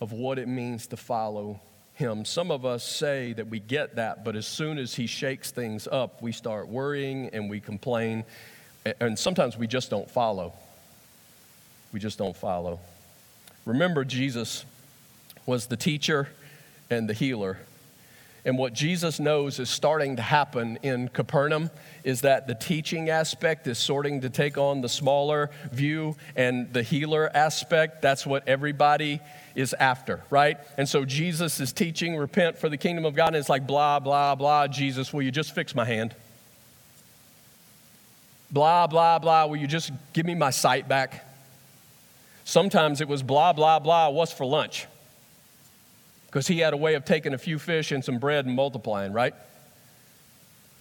[0.02, 1.60] of what it means to follow
[1.94, 2.26] him.
[2.26, 5.88] Some of us say that we get that, but as soon as he shakes things
[5.88, 8.26] up, we start worrying and we complain,
[9.00, 10.54] and sometimes we just don't follow.
[11.92, 12.80] We just don't follow.
[13.66, 14.66] Remember, Jesus
[15.46, 16.30] was the teacher
[16.90, 17.60] and the healer.
[18.46, 21.72] And what Jesus knows is starting to happen in Capernaum
[22.04, 26.84] is that the teaching aspect is sorting to take on the smaller view, and the
[26.84, 29.22] healer aspect, that's what everybody
[29.56, 30.58] is after, right?
[30.78, 34.00] And so Jesus is teaching, repent for the kingdom of God, and it's like, blah,
[34.00, 36.14] blah, blah, Jesus, will you just fix my hand?
[38.52, 41.26] Blah, blah, blah, will you just give me my sight back?
[42.44, 44.86] Sometimes it was blah, blah, blah, what's for lunch?
[46.34, 49.14] Because he had a way of taking a few fish and some bread and multiplying,
[49.14, 49.36] right?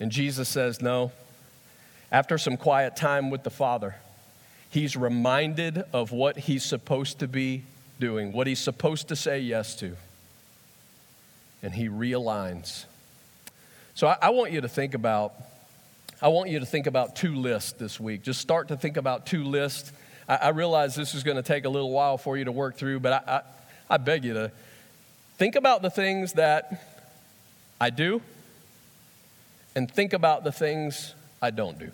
[0.01, 1.13] And Jesus says, No.
[2.11, 3.95] After some quiet time with the Father,
[4.71, 7.65] he's reminded of what he's supposed to be
[8.01, 9.95] doing, what he's supposed to say yes to.
[11.63, 12.87] And he realigns.
[13.95, 15.35] So I, I want you to think about,
[16.23, 18.23] I want you to think about two lists this week.
[18.23, 19.93] Just start to think about two lists.
[20.27, 22.77] I, I realize this is going to take a little while for you to work
[22.77, 23.43] through, but I, I,
[23.95, 24.53] I beg you to
[25.43, 27.03] Think about the things that
[27.81, 28.23] I do,
[29.75, 31.91] and think about the things I don't do.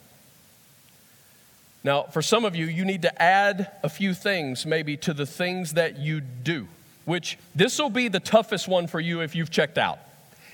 [1.82, 5.24] Now, for some of you, you need to add a few things maybe to the
[5.24, 6.68] things that you do,
[7.07, 9.99] which this will be the toughest one for you if you've checked out.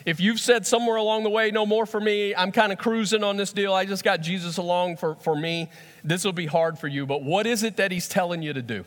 [0.06, 3.24] If you've said somewhere along the way, no more for me, I'm kind of cruising
[3.24, 5.68] on this deal, I just got Jesus along for, for me,
[6.04, 7.06] this will be hard for you.
[7.06, 8.84] But what is it that He's telling you to do?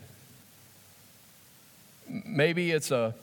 [2.08, 3.14] Maybe it's a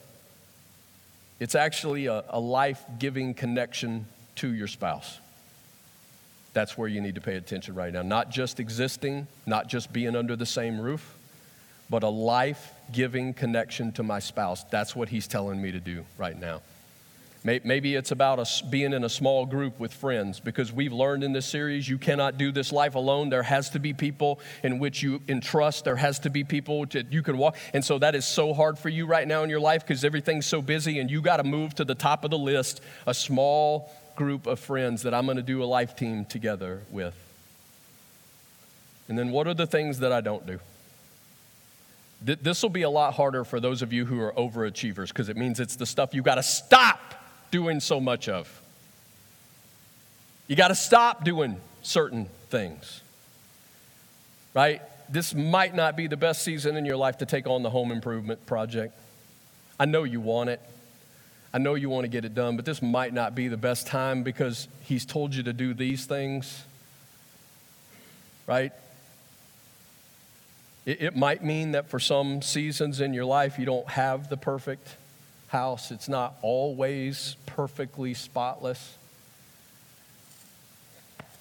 [1.38, 4.06] it's actually a, a life giving connection
[4.36, 5.18] to your spouse.
[6.52, 8.02] That's where you need to pay attention right now.
[8.02, 11.14] Not just existing, not just being under the same roof,
[11.90, 14.64] but a life giving connection to my spouse.
[14.64, 16.62] That's what he's telling me to do right now.
[17.46, 21.32] Maybe it's about us being in a small group with friends because we've learned in
[21.32, 23.28] this series you cannot do this life alone.
[23.28, 25.84] There has to be people in which you entrust.
[25.84, 27.56] There has to be people that you can walk.
[27.72, 30.44] And so that is so hard for you right now in your life because everything's
[30.44, 33.92] so busy and you got to move to the top of the list a small
[34.16, 37.14] group of friends that I'm going to do a life team together with.
[39.08, 40.58] And then what are the things that I don't do?
[42.22, 45.36] This will be a lot harder for those of you who are overachievers because it
[45.36, 47.12] means it's the stuff you got to stop
[47.50, 48.60] doing so much of.
[50.48, 53.02] You got to stop doing certain things.
[54.54, 54.80] right?
[55.08, 57.90] This might not be the best season in your life to take on the home
[57.92, 58.94] improvement project.
[59.78, 60.60] I know you want it.
[61.52, 63.86] I know you want to get it done, but this might not be the best
[63.86, 66.64] time because he's told you to do these things,
[68.46, 68.72] right?
[70.84, 74.36] It, it might mean that for some seasons in your life, you don't have the
[74.36, 74.96] perfect
[75.48, 75.90] house.
[75.90, 78.96] It's not always perfectly spotless.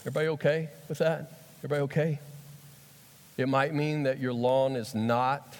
[0.01, 1.32] Everybody okay with that?
[1.60, 2.20] Everybody okay?
[3.38, 5.58] It might mean that your lawn is not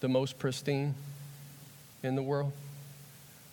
[0.00, 0.94] the most pristine
[2.02, 2.52] in the world.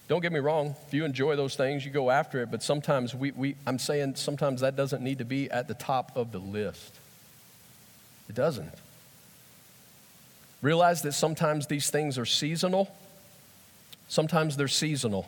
[0.08, 3.16] Don't get me wrong, if you enjoy those things, you go after it, but sometimes
[3.16, 6.40] we, we I'm saying sometimes that doesn't need to be at the top of the
[6.40, 7.00] list.
[8.28, 8.74] It doesn't.
[10.62, 12.94] Realize that sometimes these things are seasonal.
[14.08, 15.28] Sometimes they're seasonal.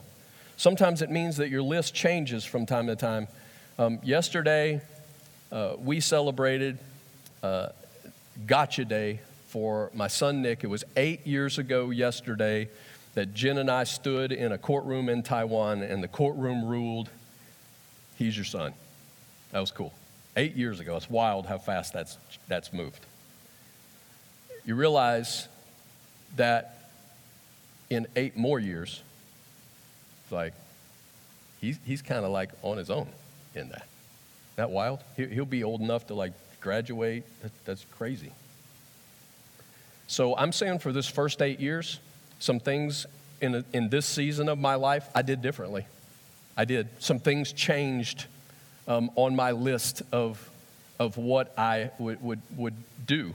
[0.57, 3.27] Sometimes it means that your list changes from time to time.
[3.79, 4.81] Um, yesterday,
[5.51, 6.77] uh, we celebrated
[7.41, 7.69] uh,
[8.45, 10.63] Gotcha Day for my son Nick.
[10.63, 12.69] It was eight years ago yesterday
[13.15, 17.09] that Jen and I stood in a courtroom in Taiwan, and the courtroom ruled,
[18.17, 18.73] He's your son.
[19.51, 19.93] That was cool.
[20.35, 20.95] Eight years ago.
[20.97, 22.17] It's wild how fast that's,
[22.47, 23.05] that's moved.
[24.65, 25.47] You realize
[26.35, 26.89] that
[27.89, 29.01] in eight more years,
[30.31, 30.53] like,
[31.61, 33.07] he's, he's kind of like on his own
[33.55, 33.87] in that.
[34.55, 34.99] That wild?
[35.15, 37.23] He'll be old enough to like graduate.
[37.65, 38.31] That's crazy.
[40.07, 41.99] So I'm saying for this first eight years,
[42.39, 43.05] some things
[43.41, 45.85] in, a, in this season of my life I did differently.
[46.55, 46.87] I did.
[46.99, 48.25] Some things changed
[48.87, 50.49] um, on my list of,
[50.99, 53.33] of what I would, would, would do.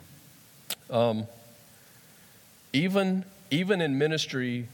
[0.91, 1.27] Um,
[2.73, 4.69] even, even in ministry,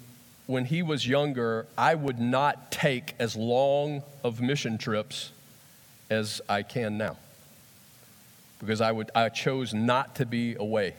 [0.46, 5.32] when he was younger, I would not take as long of mission trips
[6.10, 7.16] as I can now.
[8.60, 10.94] Because I, would, I chose not to be away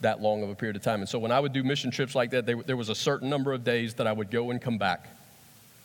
[0.00, 1.00] that long of a period of time.
[1.00, 3.30] And so when I would do mission trips like that, they, there was a certain
[3.30, 5.08] number of days that I would go and come back.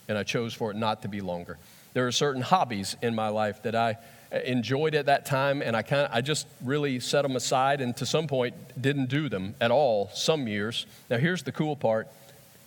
[0.08, 1.58] And I chose for it not to be longer.
[1.94, 3.98] There are certain hobbies in my life that I
[4.32, 8.06] enjoyed at that time, and I, kind I just really set them aside and to
[8.06, 10.86] some point didn't do them at all some years.
[11.10, 12.08] Now, here's the cool part.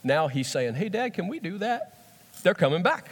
[0.02, 1.96] Now he's saying, Hey, Dad, can we do that?
[2.42, 3.10] They're coming back.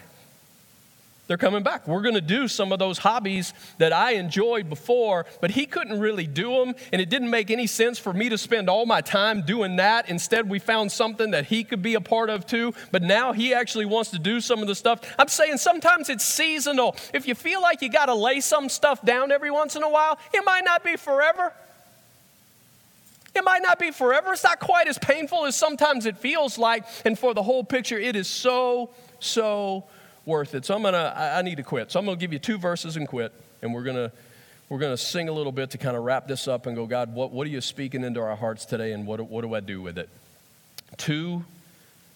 [1.28, 1.86] They're coming back.
[1.86, 6.00] We're going to do some of those hobbies that I enjoyed before, but he couldn't
[6.00, 9.00] really do them, and it didn't make any sense for me to spend all my
[9.00, 10.08] time doing that.
[10.08, 13.54] Instead, we found something that he could be a part of too, but now he
[13.54, 15.00] actually wants to do some of the stuff.
[15.16, 16.96] I'm saying sometimes it's seasonal.
[17.14, 19.88] If you feel like you got to lay some stuff down every once in a
[19.88, 21.52] while, it might not be forever.
[23.34, 24.32] It might not be forever.
[24.32, 26.84] It's not quite as painful as sometimes it feels like.
[27.04, 29.84] And for the whole picture, it is so, so
[30.24, 30.64] worth it.
[30.64, 31.90] So I'm gonna, I, I need to quit.
[31.90, 34.12] So I'm gonna give you two verses and quit, and we're gonna,
[34.68, 37.14] we're gonna sing a little bit to kind of wrap this up and go, God,
[37.14, 39.82] what, what are you speaking into our hearts today, and what, what do I do
[39.82, 40.08] with it?
[40.96, 41.44] Two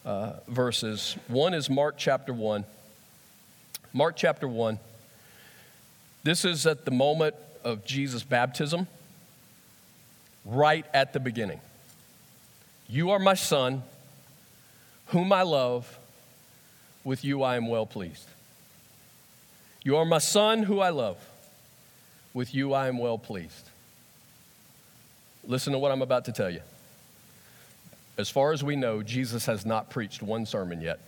[0.04, 1.16] uh, verses.
[1.28, 2.64] One is Mark chapter one.
[3.92, 4.78] Mark chapter one.
[6.22, 7.34] This is at the moment
[7.64, 8.86] of Jesus' baptism,
[10.44, 11.60] right at the beginning.
[12.88, 13.82] You are my son,
[15.06, 15.95] whom I love
[17.06, 18.26] with you I am well pleased.
[19.84, 21.16] You are my son who I love.
[22.34, 23.70] With you I am well pleased.
[25.44, 26.62] Listen to what I'm about to tell you.
[28.18, 30.98] As far as we know, Jesus has not preached one sermon yet.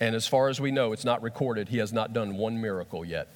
[0.00, 3.04] And as far as we know, it's not recorded, he has not done one miracle
[3.04, 3.28] yet.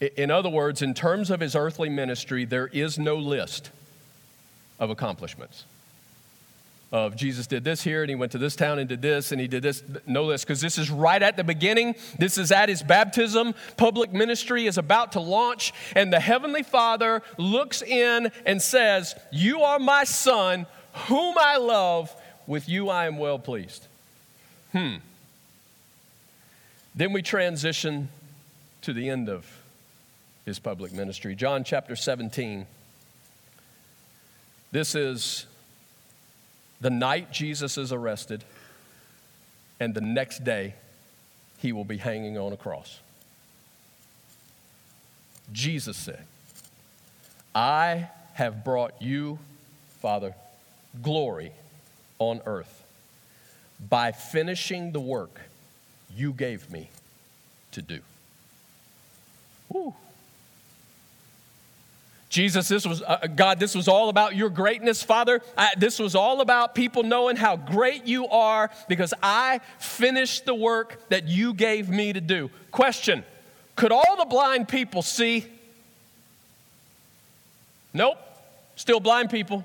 [0.00, 3.70] In other words, in terms of his earthly ministry, there is no list
[4.78, 5.64] of accomplishments
[6.92, 9.40] of Jesus did this here and he went to this town and did this and
[9.40, 9.82] he did this.
[10.06, 11.94] No, this because this is right at the beginning.
[12.18, 13.54] This is at his baptism.
[13.76, 19.62] Public ministry is about to launch, and the Heavenly Father looks in and says, You
[19.62, 20.66] are my son,
[21.06, 22.14] whom I love.
[22.46, 23.86] With you I am well pleased.
[24.72, 24.96] Hmm.
[26.94, 28.08] Then we transition
[28.82, 29.46] to the end of
[30.44, 31.36] his public ministry.
[31.36, 32.66] John chapter 17.
[34.72, 35.46] This is
[36.80, 38.44] the night Jesus is arrested,
[39.78, 40.74] and the next day
[41.58, 43.00] he will be hanging on a cross.
[45.52, 46.24] Jesus said,
[47.54, 49.38] I have brought you,
[50.00, 50.34] Father,
[51.02, 51.52] glory
[52.18, 52.84] on earth
[53.88, 55.40] by finishing the work
[56.14, 56.90] you gave me
[57.72, 58.00] to do.
[59.68, 59.94] Woo.
[62.30, 65.42] Jesus, this was, uh, God, this was all about your greatness, Father.
[65.58, 70.54] I, this was all about people knowing how great you are because I finished the
[70.54, 72.48] work that you gave me to do.
[72.70, 73.24] Question
[73.74, 75.44] Could all the blind people see?
[77.92, 78.18] Nope,
[78.76, 79.64] still blind people.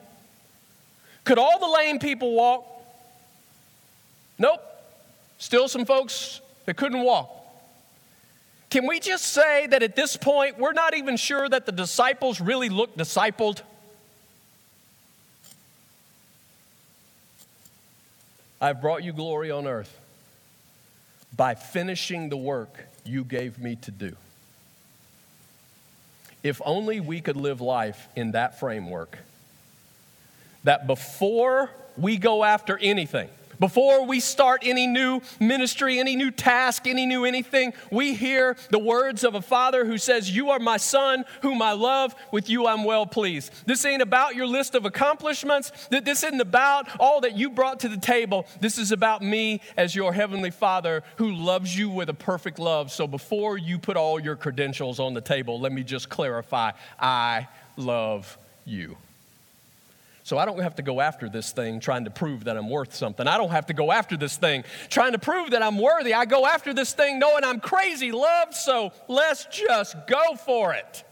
[1.24, 2.66] Could all the lame people walk?
[4.40, 4.62] Nope,
[5.38, 7.30] still some folks that couldn't walk.
[8.70, 12.42] Can we just say that at this point, we're not even sure that the disciples
[12.42, 13.62] really looked discipled?
[18.60, 20.00] I've brought you glory on earth
[21.36, 24.16] by finishing the work you gave me to do.
[26.42, 29.18] If only we could live life in that framework,
[30.64, 36.88] that before we go after anything, before we start any new ministry, any new task,
[36.88, 40.78] any new anything, we hear the words of a father who says, You are my
[40.78, 42.16] son, whom I love.
[42.32, 43.52] With you I'm well pleased.
[43.66, 45.72] This ain't about your list of accomplishments.
[45.90, 48.46] This isn't about all that you brought to the table.
[48.60, 52.92] This is about me as your heavenly father who loves you with a perfect love.
[52.92, 57.48] So before you put all your credentials on the table, let me just clarify I
[57.78, 58.98] love you.
[60.26, 62.96] So I don't have to go after this thing trying to prove that I'm worth
[62.96, 63.28] something.
[63.28, 66.16] I don't have to go after this thing trying to prove that I'm worthy.
[66.16, 71.04] I go after this thing knowing I'm crazy loved, so let's just go for it.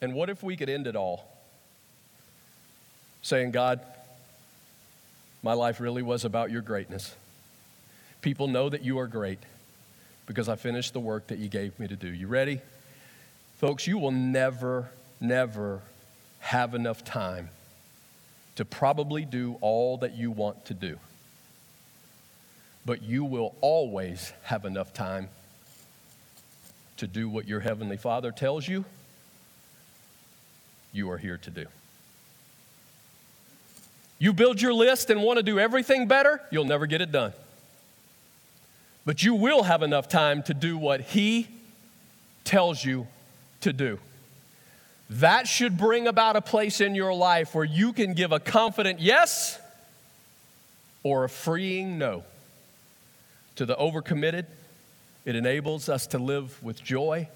[0.00, 1.28] And what if we could end it all
[3.22, 3.80] saying, God,
[5.42, 7.16] my life really was about your greatness.
[8.22, 9.40] People know that you are great
[10.28, 12.06] because I finished the work that you gave me to do.
[12.06, 12.60] You ready?
[13.58, 14.88] Folks, you will never,
[15.20, 15.82] never
[16.44, 17.48] have enough time
[18.54, 20.98] to probably do all that you want to do.
[22.84, 25.30] But you will always have enough time
[26.98, 28.84] to do what your Heavenly Father tells you
[30.92, 31.64] you are here to do.
[34.18, 37.32] You build your list and want to do everything better, you'll never get it done.
[39.06, 41.48] But you will have enough time to do what He
[42.44, 43.06] tells you
[43.62, 43.98] to do.
[45.10, 49.00] That should bring about a place in your life where you can give a confident
[49.00, 49.58] yes
[51.02, 52.24] or a freeing no.
[53.56, 54.46] To the overcommitted,
[55.24, 57.28] it enables us to live with joy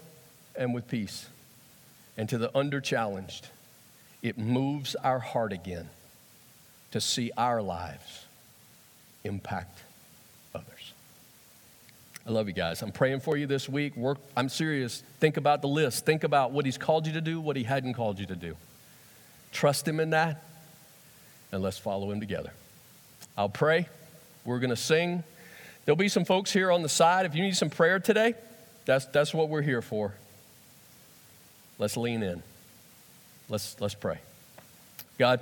[0.57, 1.27] and with peace.
[2.17, 3.43] And to the underchallenged,
[4.23, 5.89] it moves our heart again
[6.91, 8.25] to see our lives
[9.25, 9.83] impact
[12.29, 12.83] I love you guys.
[12.83, 13.97] I'm praying for you this week.
[13.97, 15.03] Work, I'm serious.
[15.19, 16.05] Think about the list.
[16.05, 18.55] Think about what He's called you to do, what He hadn't called you to do.
[19.51, 20.45] Trust Him in that,
[21.53, 22.53] and let's follow Him together.
[23.35, 23.89] I'll pray.
[24.45, 25.25] We're going to sing.
[25.87, 27.25] There'll be some folks here on the side.
[27.25, 28.35] If you need some prayer today,
[28.85, 30.13] that's, that's what we're here for.
[31.79, 32.43] Let's lean in.
[33.49, 34.19] Let's, let's pray.
[35.19, 35.41] God,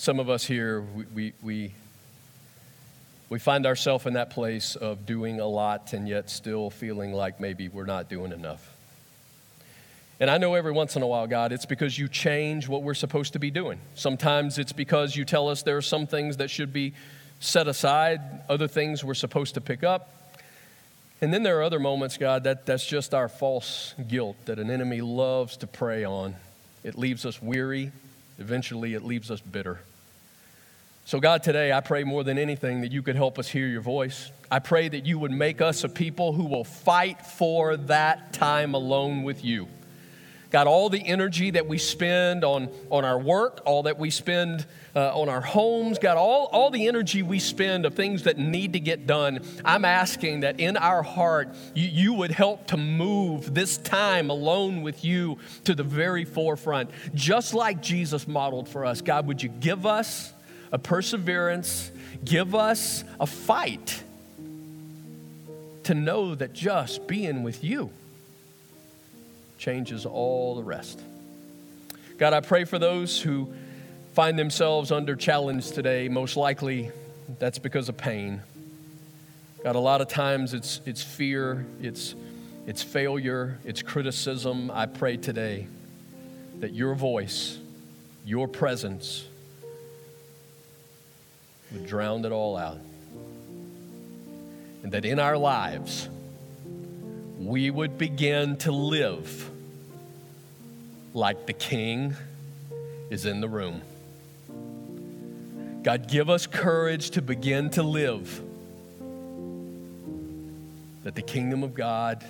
[0.00, 0.80] Some of us here,
[1.14, 1.74] we, we,
[3.28, 7.38] we, find ourselves in that place of doing a lot and yet still feeling like
[7.38, 8.66] maybe we're not doing enough.
[10.18, 12.94] And I know every once in a while, God, it's because you change what we're
[12.94, 13.78] supposed to be doing.
[13.94, 16.94] Sometimes it's because you tell us there are some things that should be
[17.38, 20.32] set aside, other things we're supposed to pick up.
[21.20, 24.70] And then there are other moments, God, that, that's just our false guilt that an
[24.70, 26.36] enemy loves to prey on.
[26.84, 27.92] It leaves us weary,
[28.38, 29.80] eventually, it leaves us bitter.
[31.10, 33.80] So, God, today I pray more than anything that you could help us hear your
[33.80, 34.30] voice.
[34.48, 38.74] I pray that you would make us a people who will fight for that time
[38.74, 39.66] alone with you.
[40.50, 44.64] God, all the energy that we spend on, on our work, all that we spend
[44.94, 48.74] uh, on our homes, God, all, all the energy we spend of things that need
[48.74, 53.52] to get done, I'm asking that in our heart, you, you would help to move
[53.52, 59.02] this time alone with you to the very forefront, just like Jesus modeled for us.
[59.02, 60.34] God, would you give us
[60.72, 61.90] a perseverance,
[62.24, 64.02] give us a fight
[65.84, 67.90] to know that just being with you
[69.58, 71.00] changes all the rest.
[72.18, 73.52] God, I pray for those who
[74.12, 76.08] find themselves under challenge today.
[76.08, 76.90] Most likely
[77.38, 78.42] that's because of pain.
[79.64, 82.14] God, a lot of times it's, it's fear, it's,
[82.66, 84.70] it's failure, it's criticism.
[84.70, 85.66] I pray today
[86.60, 87.58] that your voice,
[88.24, 89.26] your presence,
[91.72, 92.78] would drown it all out.
[94.82, 96.08] And that in our lives,
[97.38, 99.50] we would begin to live
[101.12, 102.14] like the King
[103.10, 103.82] is in the room.
[105.82, 108.42] God, give us courage to begin to live
[111.02, 112.22] that the kingdom of God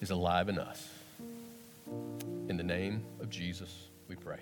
[0.00, 0.88] is alive in us.
[2.48, 4.38] In the name of Jesus, we pray.